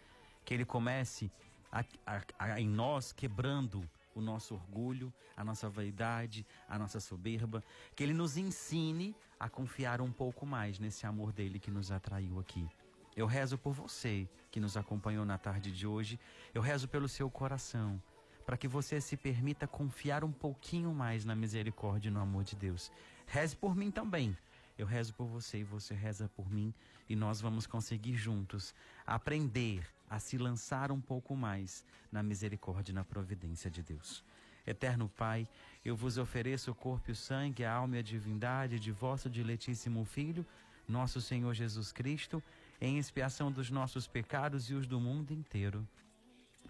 que 0.43 0.53
Ele 0.53 0.65
comece 0.65 1.31
a, 1.71 1.83
a, 2.05 2.21
a, 2.39 2.61
em 2.61 2.67
nós 2.67 3.11
quebrando 3.11 3.87
o 4.13 4.21
nosso 4.21 4.53
orgulho, 4.53 5.13
a 5.37 5.43
nossa 5.43 5.69
vaidade, 5.69 6.45
a 6.67 6.77
nossa 6.77 6.99
soberba, 6.99 7.63
que 7.95 8.03
Ele 8.03 8.13
nos 8.13 8.37
ensine 8.37 9.15
a 9.39 9.49
confiar 9.49 10.01
um 10.01 10.11
pouco 10.11 10.45
mais 10.45 10.79
nesse 10.79 11.05
amor 11.05 11.31
dele 11.31 11.59
que 11.59 11.71
nos 11.71 11.91
atraiu 11.91 12.39
aqui. 12.39 12.67
Eu 13.15 13.25
rezo 13.25 13.57
por 13.57 13.73
você 13.73 14.27
que 14.49 14.59
nos 14.59 14.75
acompanhou 14.77 15.25
na 15.25 15.37
tarde 15.37 15.71
de 15.71 15.87
hoje, 15.87 16.19
eu 16.53 16.61
rezo 16.61 16.87
pelo 16.87 17.07
seu 17.07 17.29
coração, 17.29 18.01
para 18.45 18.57
que 18.57 18.67
você 18.67 18.99
se 18.99 19.15
permita 19.15 19.67
confiar 19.67 20.23
um 20.23 20.31
pouquinho 20.31 20.93
mais 20.93 21.23
na 21.23 21.35
misericórdia 21.35 22.09
e 22.09 22.11
no 22.11 22.19
amor 22.19 22.43
de 22.43 22.55
Deus. 22.55 22.91
Reze 23.25 23.55
por 23.55 23.75
mim 23.75 23.91
também. 23.91 24.35
Eu 24.81 24.87
rezo 24.87 25.13
por 25.13 25.27
você 25.27 25.59
e 25.59 25.63
você 25.63 25.93
reza 25.93 26.27
por 26.27 26.51
mim, 26.51 26.73
e 27.07 27.15
nós 27.15 27.39
vamos 27.39 27.67
conseguir 27.67 28.15
juntos 28.15 28.73
aprender 29.05 29.87
a 30.09 30.19
se 30.19 30.39
lançar 30.39 30.91
um 30.91 30.99
pouco 30.99 31.35
mais 31.35 31.85
na 32.11 32.23
misericórdia 32.23 32.91
e 32.91 32.95
na 32.95 33.05
providência 33.05 33.69
de 33.69 33.83
Deus. 33.83 34.23
Eterno 34.65 35.07
Pai, 35.07 35.47
eu 35.85 35.95
vos 35.95 36.17
ofereço 36.17 36.71
o 36.71 36.73
corpo 36.73 37.11
e 37.11 37.13
o 37.13 37.15
sangue, 37.15 37.63
a 37.63 37.71
alma 37.71 37.97
e 37.97 37.99
a 37.99 38.01
divindade 38.01 38.79
de 38.79 38.91
vosso 38.91 39.29
diletíssimo 39.29 40.03
Filho, 40.03 40.43
nosso 40.87 41.21
Senhor 41.21 41.53
Jesus 41.53 41.91
Cristo, 41.91 42.41
em 42.81 42.97
expiação 42.97 43.51
dos 43.51 43.69
nossos 43.69 44.07
pecados 44.07 44.67
e 44.71 44.73
os 44.73 44.87
do 44.87 44.99
mundo 44.99 45.31
inteiro. 45.31 45.87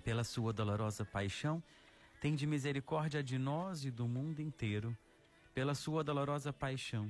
Pela 0.03 0.25
sua 0.25 0.51
dolorosa 0.51 1.05
paixão, 1.05 1.63
tende 2.19 2.45
misericórdia 2.45 3.23
de 3.23 3.37
nós 3.37 3.85
e 3.85 3.89
do 3.89 4.05
mundo 4.05 4.41
inteiro. 4.41 4.97
Pela 5.53 5.73
sua 5.73 6.03
dolorosa 6.03 6.51
paixão, 6.51 7.09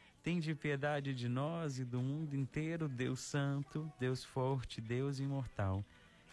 tende 0.23 0.53
piedade 0.55 1.13
de 1.13 1.27
nós 1.27 1.79
e 1.79 1.85
do 1.85 2.01
mundo 2.01 2.35
inteiro, 2.35 2.87
Deus 2.87 3.19
Santo, 3.19 3.91
Deus 3.99 4.23
Forte, 4.23 4.79
Deus 4.81 5.19
Imortal. 5.19 5.83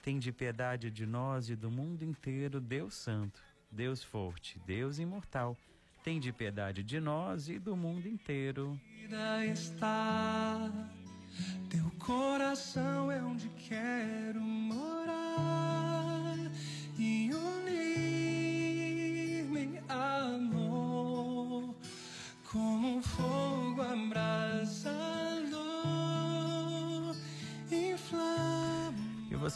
Tende 0.03 0.33
piedade 0.33 0.91
de 0.91 1.05
nós 1.05 1.51
e 1.51 1.57
do 1.57 1.71
mundo 1.71 2.03
inteiro, 2.03 2.61
Deus 2.61 2.95
Santo, 2.95 3.43
Deus 3.71 4.03
forte, 4.03 4.59
Deus 4.67 4.99
imortal, 4.99 5.57
de 6.19 6.33
piedade 6.33 6.83
de 6.83 6.99
nós 6.99 7.51
e 7.51 7.59
do 7.59 7.77
mundo 7.77 8.09
inteiro. 8.09 8.81
Está 9.53 10.71
Teu 11.69 11.91
coração 11.99 13.13
é 13.13 13.23
onde 13.23 13.51
quero 13.51 14.41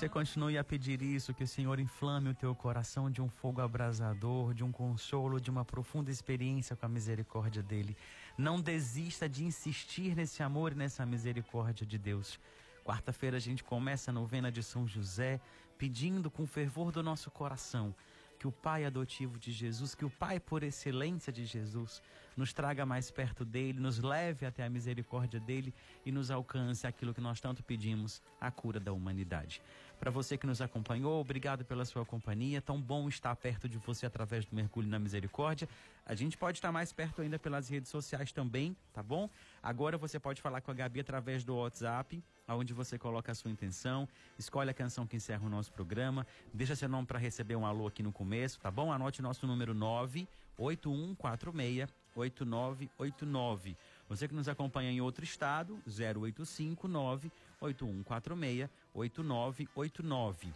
você 0.03 0.09
continue 0.09 0.59
a 0.59 0.64
pedir 0.64 1.00
isso, 1.00 1.32
que 1.32 1.44
o 1.44 1.46
Senhor 1.46 1.78
inflame 1.78 2.28
o 2.28 2.34
teu 2.34 2.53
coração 2.57 3.09
de 3.09 3.22
um 3.22 3.28
fogo 3.28 3.61
abrasador, 3.61 4.53
de 4.53 4.64
um 4.64 4.72
consolo, 4.72 5.40
de 5.40 5.48
uma 5.48 5.64
profunda 5.64 6.11
experiência 6.11 6.74
com 6.74 6.84
a 6.84 6.88
misericórdia 6.88 7.62
dele. 7.62 7.96
Não 8.36 8.61
desista 8.61 9.28
de 9.28 9.44
insistir 9.44 10.16
nesse 10.16 10.42
amor 10.42 10.72
e 10.72 10.74
nessa 10.74 11.07
misericórdia 11.07 11.86
de 11.86 11.98
Deus. 11.98 12.40
Quarta-feira 12.84 13.36
a 13.36 13.40
gente 13.40 13.62
começa 13.62 14.11
a 14.11 14.12
novena 14.12 14.50
de 14.50 14.61
São 14.61 14.88
José, 14.88 15.40
pedindo 15.78 16.28
com 16.28 16.48
fervor 16.48 16.90
do 16.90 17.00
nosso 17.00 17.30
coração 17.30 17.94
que 18.42 18.48
o 18.48 18.50
Pai 18.50 18.84
adotivo 18.84 19.38
de 19.38 19.53
Jesus, 19.53 19.94
que 19.94 20.05
o 20.05 20.11
Pai 20.11 20.40
por 20.40 20.64
excelência 20.64 21.32
de 21.32 21.44
Jesus, 21.44 22.03
nos 22.36 22.53
traga 22.53 22.84
mais 22.84 23.09
perto 23.09 23.44
dele, 23.44 23.78
nos 23.78 24.00
leve 24.00 24.44
até 24.44 24.64
a 24.64 24.68
misericórdia 24.68 25.38
dele 25.38 25.72
e 26.05 26.11
nos 26.11 26.28
alcance 26.28 26.84
aquilo 26.84 27.14
que 27.14 27.20
nós 27.20 27.40
tanto 27.40 27.62
pedimos, 27.62 28.20
a 28.40 28.50
cura 28.50 28.80
da 28.80 28.92
humanidade. 28.92 29.62
Para 30.03 30.11
você 30.11 30.36
que 30.36 30.48
nos 30.48 30.61
acompanhou, 30.61 31.20
obrigado 31.20 31.64
pela 31.64 31.84
sua 31.84 32.05
companhia. 32.05 32.61
Tão 32.61 32.80
bom 32.80 33.09
estar 33.09 33.36
perto 33.36 33.68
de 33.68 33.78
você 33.78 34.05
através 34.05 34.44
do 34.44 34.53
Mergulho 34.53 34.88
na 34.88 34.98
Misericórdia. 34.98 35.68
A 36.05 36.12
gente 36.12 36.36
pode 36.36 36.59
estar 36.59 36.72
mais 36.72 36.92
perto 36.92 37.22
ainda 37.22 37.38
pelas 37.38 37.68
redes 37.68 37.88
sociais 37.88 38.32
também, 38.32 38.76
tá 38.92 39.00
bom? 39.00 39.30
Agora 39.62 39.96
você 39.96 40.18
pode 40.18 40.42
falar 40.42 40.61
com 40.61 40.72
a 40.72 40.74
Gabi 40.74 40.98
através 40.98 41.44
do 41.44 41.55
WhatsApp, 41.55 42.20
onde 42.48 42.74
você 42.74 42.98
coloca 42.98 43.30
a 43.30 43.34
sua 43.36 43.48
intenção, 43.48 44.09
escolhe 44.36 44.70
a 44.70 44.74
canção 44.74 45.07
que 45.07 45.14
encerra 45.14 45.46
o 45.46 45.48
nosso 45.48 45.70
programa, 45.70 46.26
deixa 46.53 46.74
seu 46.74 46.88
nome 46.88 47.07
para 47.07 47.20
receber 47.20 47.55
um 47.55 47.64
alô 47.64 47.86
aqui 47.86 48.03
no 48.03 48.11
começo, 48.11 48.59
tá 48.59 48.72
bom? 48.72 48.90
Anote 48.90 49.22
nosso 49.22 49.46
número 49.46 49.72
98146 49.72 52.03
8989. 52.14 53.76
Você 54.09 54.28
que 54.28 54.34
nos 54.34 54.48
acompanha 54.48 54.90
em 54.90 55.00
outro 55.00 55.24
estado, 55.24 55.80
0859 55.86 57.30
8146 57.63 58.69
8989. 58.95 60.53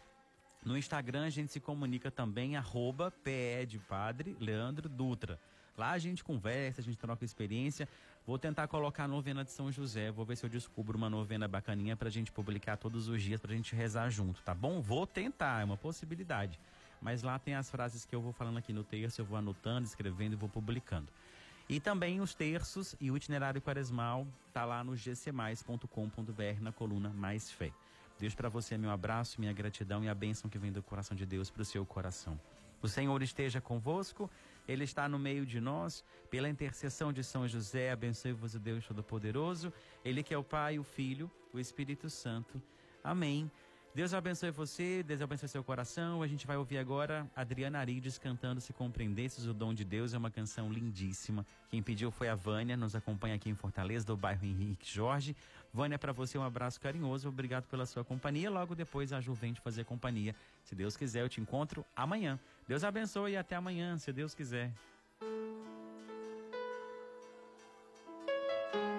No 0.65 0.77
Instagram 0.77 1.25
a 1.25 1.31
gente 1.31 1.53
se 1.53 1.61
comunica 1.61 2.11
também, 2.11 2.57
arroba 2.57 3.11
PE 3.23 3.67
de 3.67 3.79
Padre 3.79 4.37
Leandro 4.41 4.89
Dutra. 4.89 5.39
Lá 5.79 5.93
a 5.93 5.99
gente 5.99 6.25
conversa, 6.25 6.81
a 6.81 6.85
gente 6.85 6.99
troca 6.99 7.25
experiência. 7.25 7.89
Vou 8.27 8.39
tentar 8.39 8.67
colocar 8.67 9.05
a 9.05 9.09
novena 9.09 9.45
de 9.45 9.53
São 9.53 9.71
José. 9.71 10.11
Vou 10.11 10.25
ver 10.25 10.37
se 10.37 10.45
eu 10.45 10.51
descubro 10.51 10.97
uma 10.97 11.09
novena 11.09 11.47
bacaninha 11.47 11.97
pra 11.97 12.11
gente 12.11 12.33
publicar 12.33 12.77
todos 12.77 13.09
os 13.09 13.23
dias, 13.23 13.41
pra 13.41 13.55
gente 13.55 13.77
rezar 13.77 14.11
junto, 14.11 14.43
tá 14.43 14.55
bom? 14.55 14.81
Vou 14.81 15.07
tentar, 15.07 15.61
é 15.61 15.65
uma 15.65 15.77
possibilidade. 15.77 16.59
Mas 17.01 17.23
lá 17.23 17.39
tem 17.39 17.55
as 17.55 17.71
frases 17.71 18.05
que 18.05 18.17
eu 18.17 18.23
vou 18.23 18.33
falando 18.33 18.57
aqui 18.57 18.73
no 18.73 18.83
texto, 18.83 19.19
eu 19.19 19.25
vou 19.25 19.39
anotando, 19.39 19.87
escrevendo 19.87 20.33
e 20.33 20.37
vou 20.37 20.49
publicando. 20.49 21.07
E 21.69 21.81
também 21.81 22.21
os 22.21 22.33
terços 22.33 22.95
e 23.01 23.11
o 23.11 23.17
itinerário 23.17 23.61
quaresmal 23.61 24.27
tá 24.53 24.65
lá 24.65 24.85
no 24.85 24.95
gcmais.com.br 24.95 26.61
na 26.61 26.73
coluna 26.73 27.11
Mais 27.11 27.51
Fé. 27.51 27.73
Deus 28.19 28.35
para 28.35 28.49
você 28.49 28.79
meu 28.79 28.91
abraço, 28.91 29.41
minha 29.41 29.53
gratidão 29.53 30.05
e 30.05 30.09
a 30.09 30.15
bênção 30.15 30.49
que 30.49 30.59
vem 30.59 30.71
do 30.71 30.83
coração 30.83 31.17
de 31.17 31.27
Deus 31.27 31.51
para 31.51 31.63
o 31.63 31.65
seu 31.65 31.85
coração. 31.85 32.41
O 32.81 32.89
Senhor 32.89 33.21
esteja 33.21 33.61
convosco, 33.61 34.31
Ele 34.69 34.85
está 34.85 35.09
no 35.09 35.19
meio 35.19 35.45
de 35.45 35.61
nós, 35.61 36.05
pela 36.31 36.49
intercessão 36.49 37.13
de 37.13 37.25
São 37.25 37.49
José, 37.49 37.91
abençoe-vos 37.91 38.55
o 38.55 38.61
Deus 38.61 38.87
Todo-Poderoso, 38.87 39.73
Ele 40.05 40.23
que 40.23 40.33
é 40.33 40.39
o 40.39 40.45
Pai, 40.45 40.79
o 40.79 40.85
Filho, 40.85 41.31
o 41.53 41.59
Espírito 41.59 42.09
Santo. 42.09 42.63
Amém. 43.03 43.51
Deus 43.97 44.13
abençoe 44.13 44.51
você, 44.51 45.03
Deus 45.03 45.23
abençoe 45.23 45.49
seu 45.49 45.65
coração. 45.65 46.21
A 46.23 46.27
gente 46.27 46.47
vai 46.47 46.59
ouvir 46.59 46.77
agora 46.77 47.27
Adriana 47.35 47.79
Arides 47.79 48.19
cantando 48.19 48.61
Se 48.61 48.71
Compreendesses 48.71 49.47
o 49.47 49.55
Dom 49.55 49.73
de 49.73 49.87
Deus. 49.87 50.13
É 50.13 50.19
uma 50.19 50.31
canção 50.31 50.71
lindíssima. 50.71 51.47
Quem 51.71 51.83
pediu 51.83 52.11
foi 52.11 52.29
a 52.29 52.35
Vânia, 52.35 52.77
nos 52.77 52.95
acompanha 52.95 53.37
aqui 53.37 53.49
em 53.49 53.55
Fortaleza, 53.55 54.05
do 54.05 54.15
bairro 54.15 54.45
Henrique 54.45 54.87
Jorge. 54.87 55.35
Vânia, 55.73 55.99
para 55.99 56.13
você 56.13 56.37
um 56.37 56.43
abraço 56.43 56.79
carinhoso, 56.79 57.27
obrigado 57.31 57.65
pela 57.69 57.87
sua 57.87 58.05
companhia. 58.05 58.51
Logo 58.51 58.75
depois 58.75 59.15
a 59.15 59.21
Ju 59.23 59.33
vem 59.33 59.55
te 59.55 59.63
fazer 59.63 59.87
companhia. 59.87 60.37
Se 60.63 60.75
Deus 60.75 60.95
quiser, 60.95 61.23
eu 61.23 61.29
te 61.31 61.41
encontro 61.41 61.83
amanhã. 61.97 62.39
Deus 62.69 62.85
abençoe 62.85 63.33
e 63.33 63.37
até 63.39 63.57
amanhã, 63.57 63.97
se 63.97 64.13
Deus 64.13 64.35
quiser. 64.35 64.75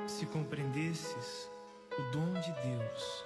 Se 0.07 0.25
compreendesses 0.25 1.51
o 1.99 2.11
dom 2.11 2.33
de 2.41 2.51
Deus, 2.63 3.23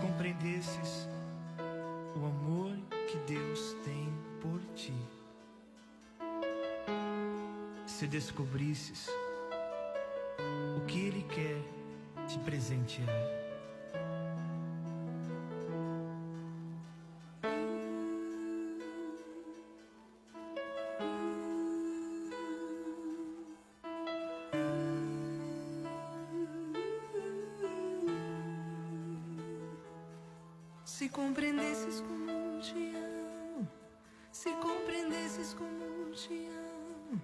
compreendesses 0.00 1.08
o 2.16 2.26
amor 2.26 2.76
que 3.06 3.18
Deus 3.32 3.76
tem 3.84 4.12
por 4.40 4.60
ti, 4.74 4.94
se 7.86 8.06
descobrisses 8.06 9.08
o 10.76 10.84
que 10.86 11.06
Ele 11.06 11.22
quer 11.22 11.60
te 12.26 12.38
presentear. 12.38 13.39
Se 31.00 31.08
compreendesses 31.08 32.02
como 32.02 32.60
te 32.60 32.94
amo, 32.94 33.66
se 34.30 34.52
compreendesses 34.56 35.54
como 35.54 36.14
te 36.14 36.46
amo, 36.50 37.18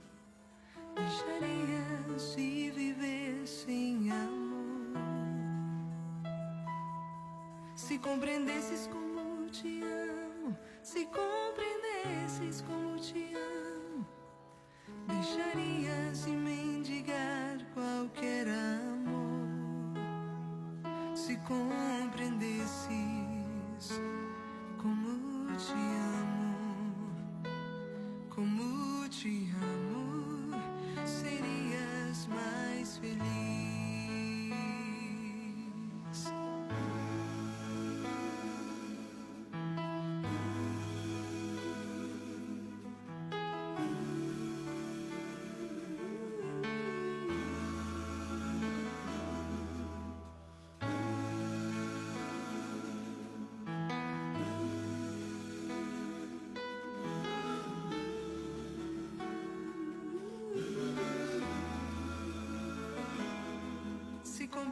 deixarias 0.94 2.36
de 2.36 2.72
viver 2.74 3.46
sem 3.46 4.10
amor. 4.10 4.96
Se 7.74 8.00
compreendesses 8.00 8.88
como 8.88 9.46
te 9.50 9.82
amo, 9.82 10.56
se 10.80 11.06
compreendesses 11.10 12.62
como 12.62 12.96
te 12.98 13.34
amo, 13.36 14.06
deixarias 15.06 15.95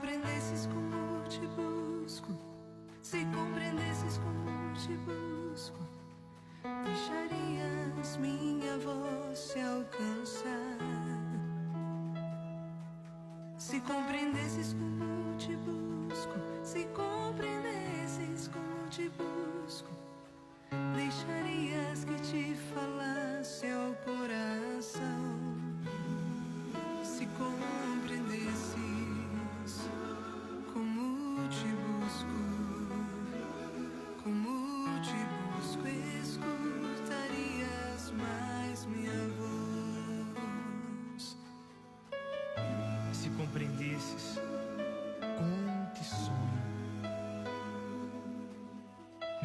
compreendesses 0.05 0.67
como 0.67 1.23
te 1.31 1.47
busco, 1.47 2.29
se 3.01 3.25
compreendesses 3.33 4.19
como 4.19 4.75
te 4.75 4.99
busco, 4.99 5.79
deixarias 6.85 8.19
minha 8.19 8.77
voz 8.85 9.39
se 9.39 9.61
alcançar. 9.61 10.79
Se 13.57 13.81
compreendesses 13.81 14.75
como 14.75 15.14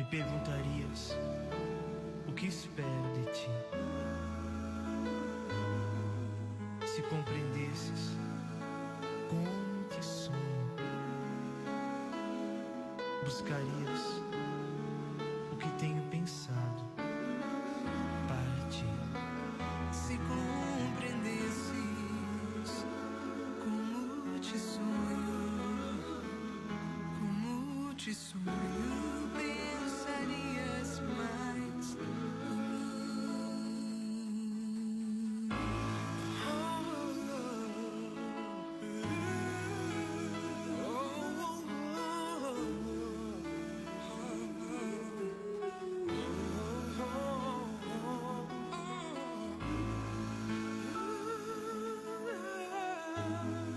perguntarias 0.10 1.16
o 2.28 2.32
que 2.34 2.48
espero 2.48 3.14
de 3.14 3.26
ti. 3.32 3.48
Se 6.86 7.02
compreendesses 7.04 8.18
como 9.30 9.46
te 9.90 10.02
sonho, 10.02 10.76
buscarias 13.24 14.22
o 15.54 15.58
que 15.58 15.70
tenho 15.80 16.02
pensado 16.10 16.84
para 18.28 18.68
ti. 18.70 18.86
Se 19.92 20.18
compreendesses 20.28 22.86
como 23.64 24.40
te 24.40 24.58
sonho, 24.58 26.22
como 27.20 27.94
te 27.96 28.14
sonho, 28.14 29.09
love. 53.30 53.69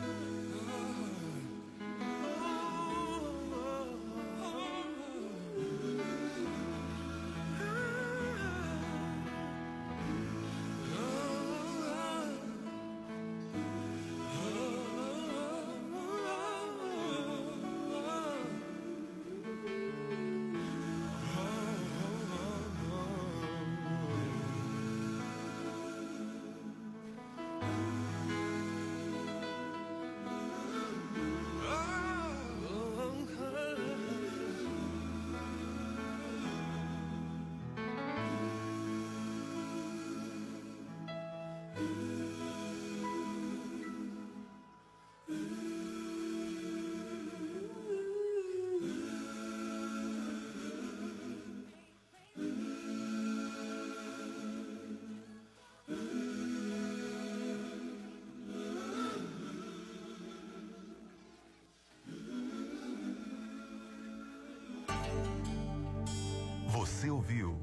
Você 67.02 67.10
ouviu 67.10 67.60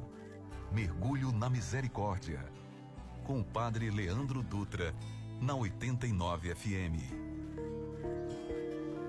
Mergulho 0.69 1.31
na 1.31 1.49
Misericórdia 1.49 2.45
com 3.23 3.39
o 3.39 3.43
Padre 3.45 3.89
Leandro 3.89 4.43
Dutra 4.43 4.93
na 5.39 5.55
89 5.55 6.53
FM. 6.53 6.99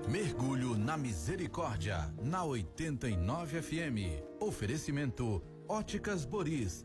Mergulho 0.07 0.77
na 0.77 0.95
Misericórdia, 0.95 2.09
na 2.23 2.45
89 2.45 3.61
FM. 3.61 4.23
Oferecimento 4.39 5.43
Óticas 5.67 6.23
Boris. 6.23 6.79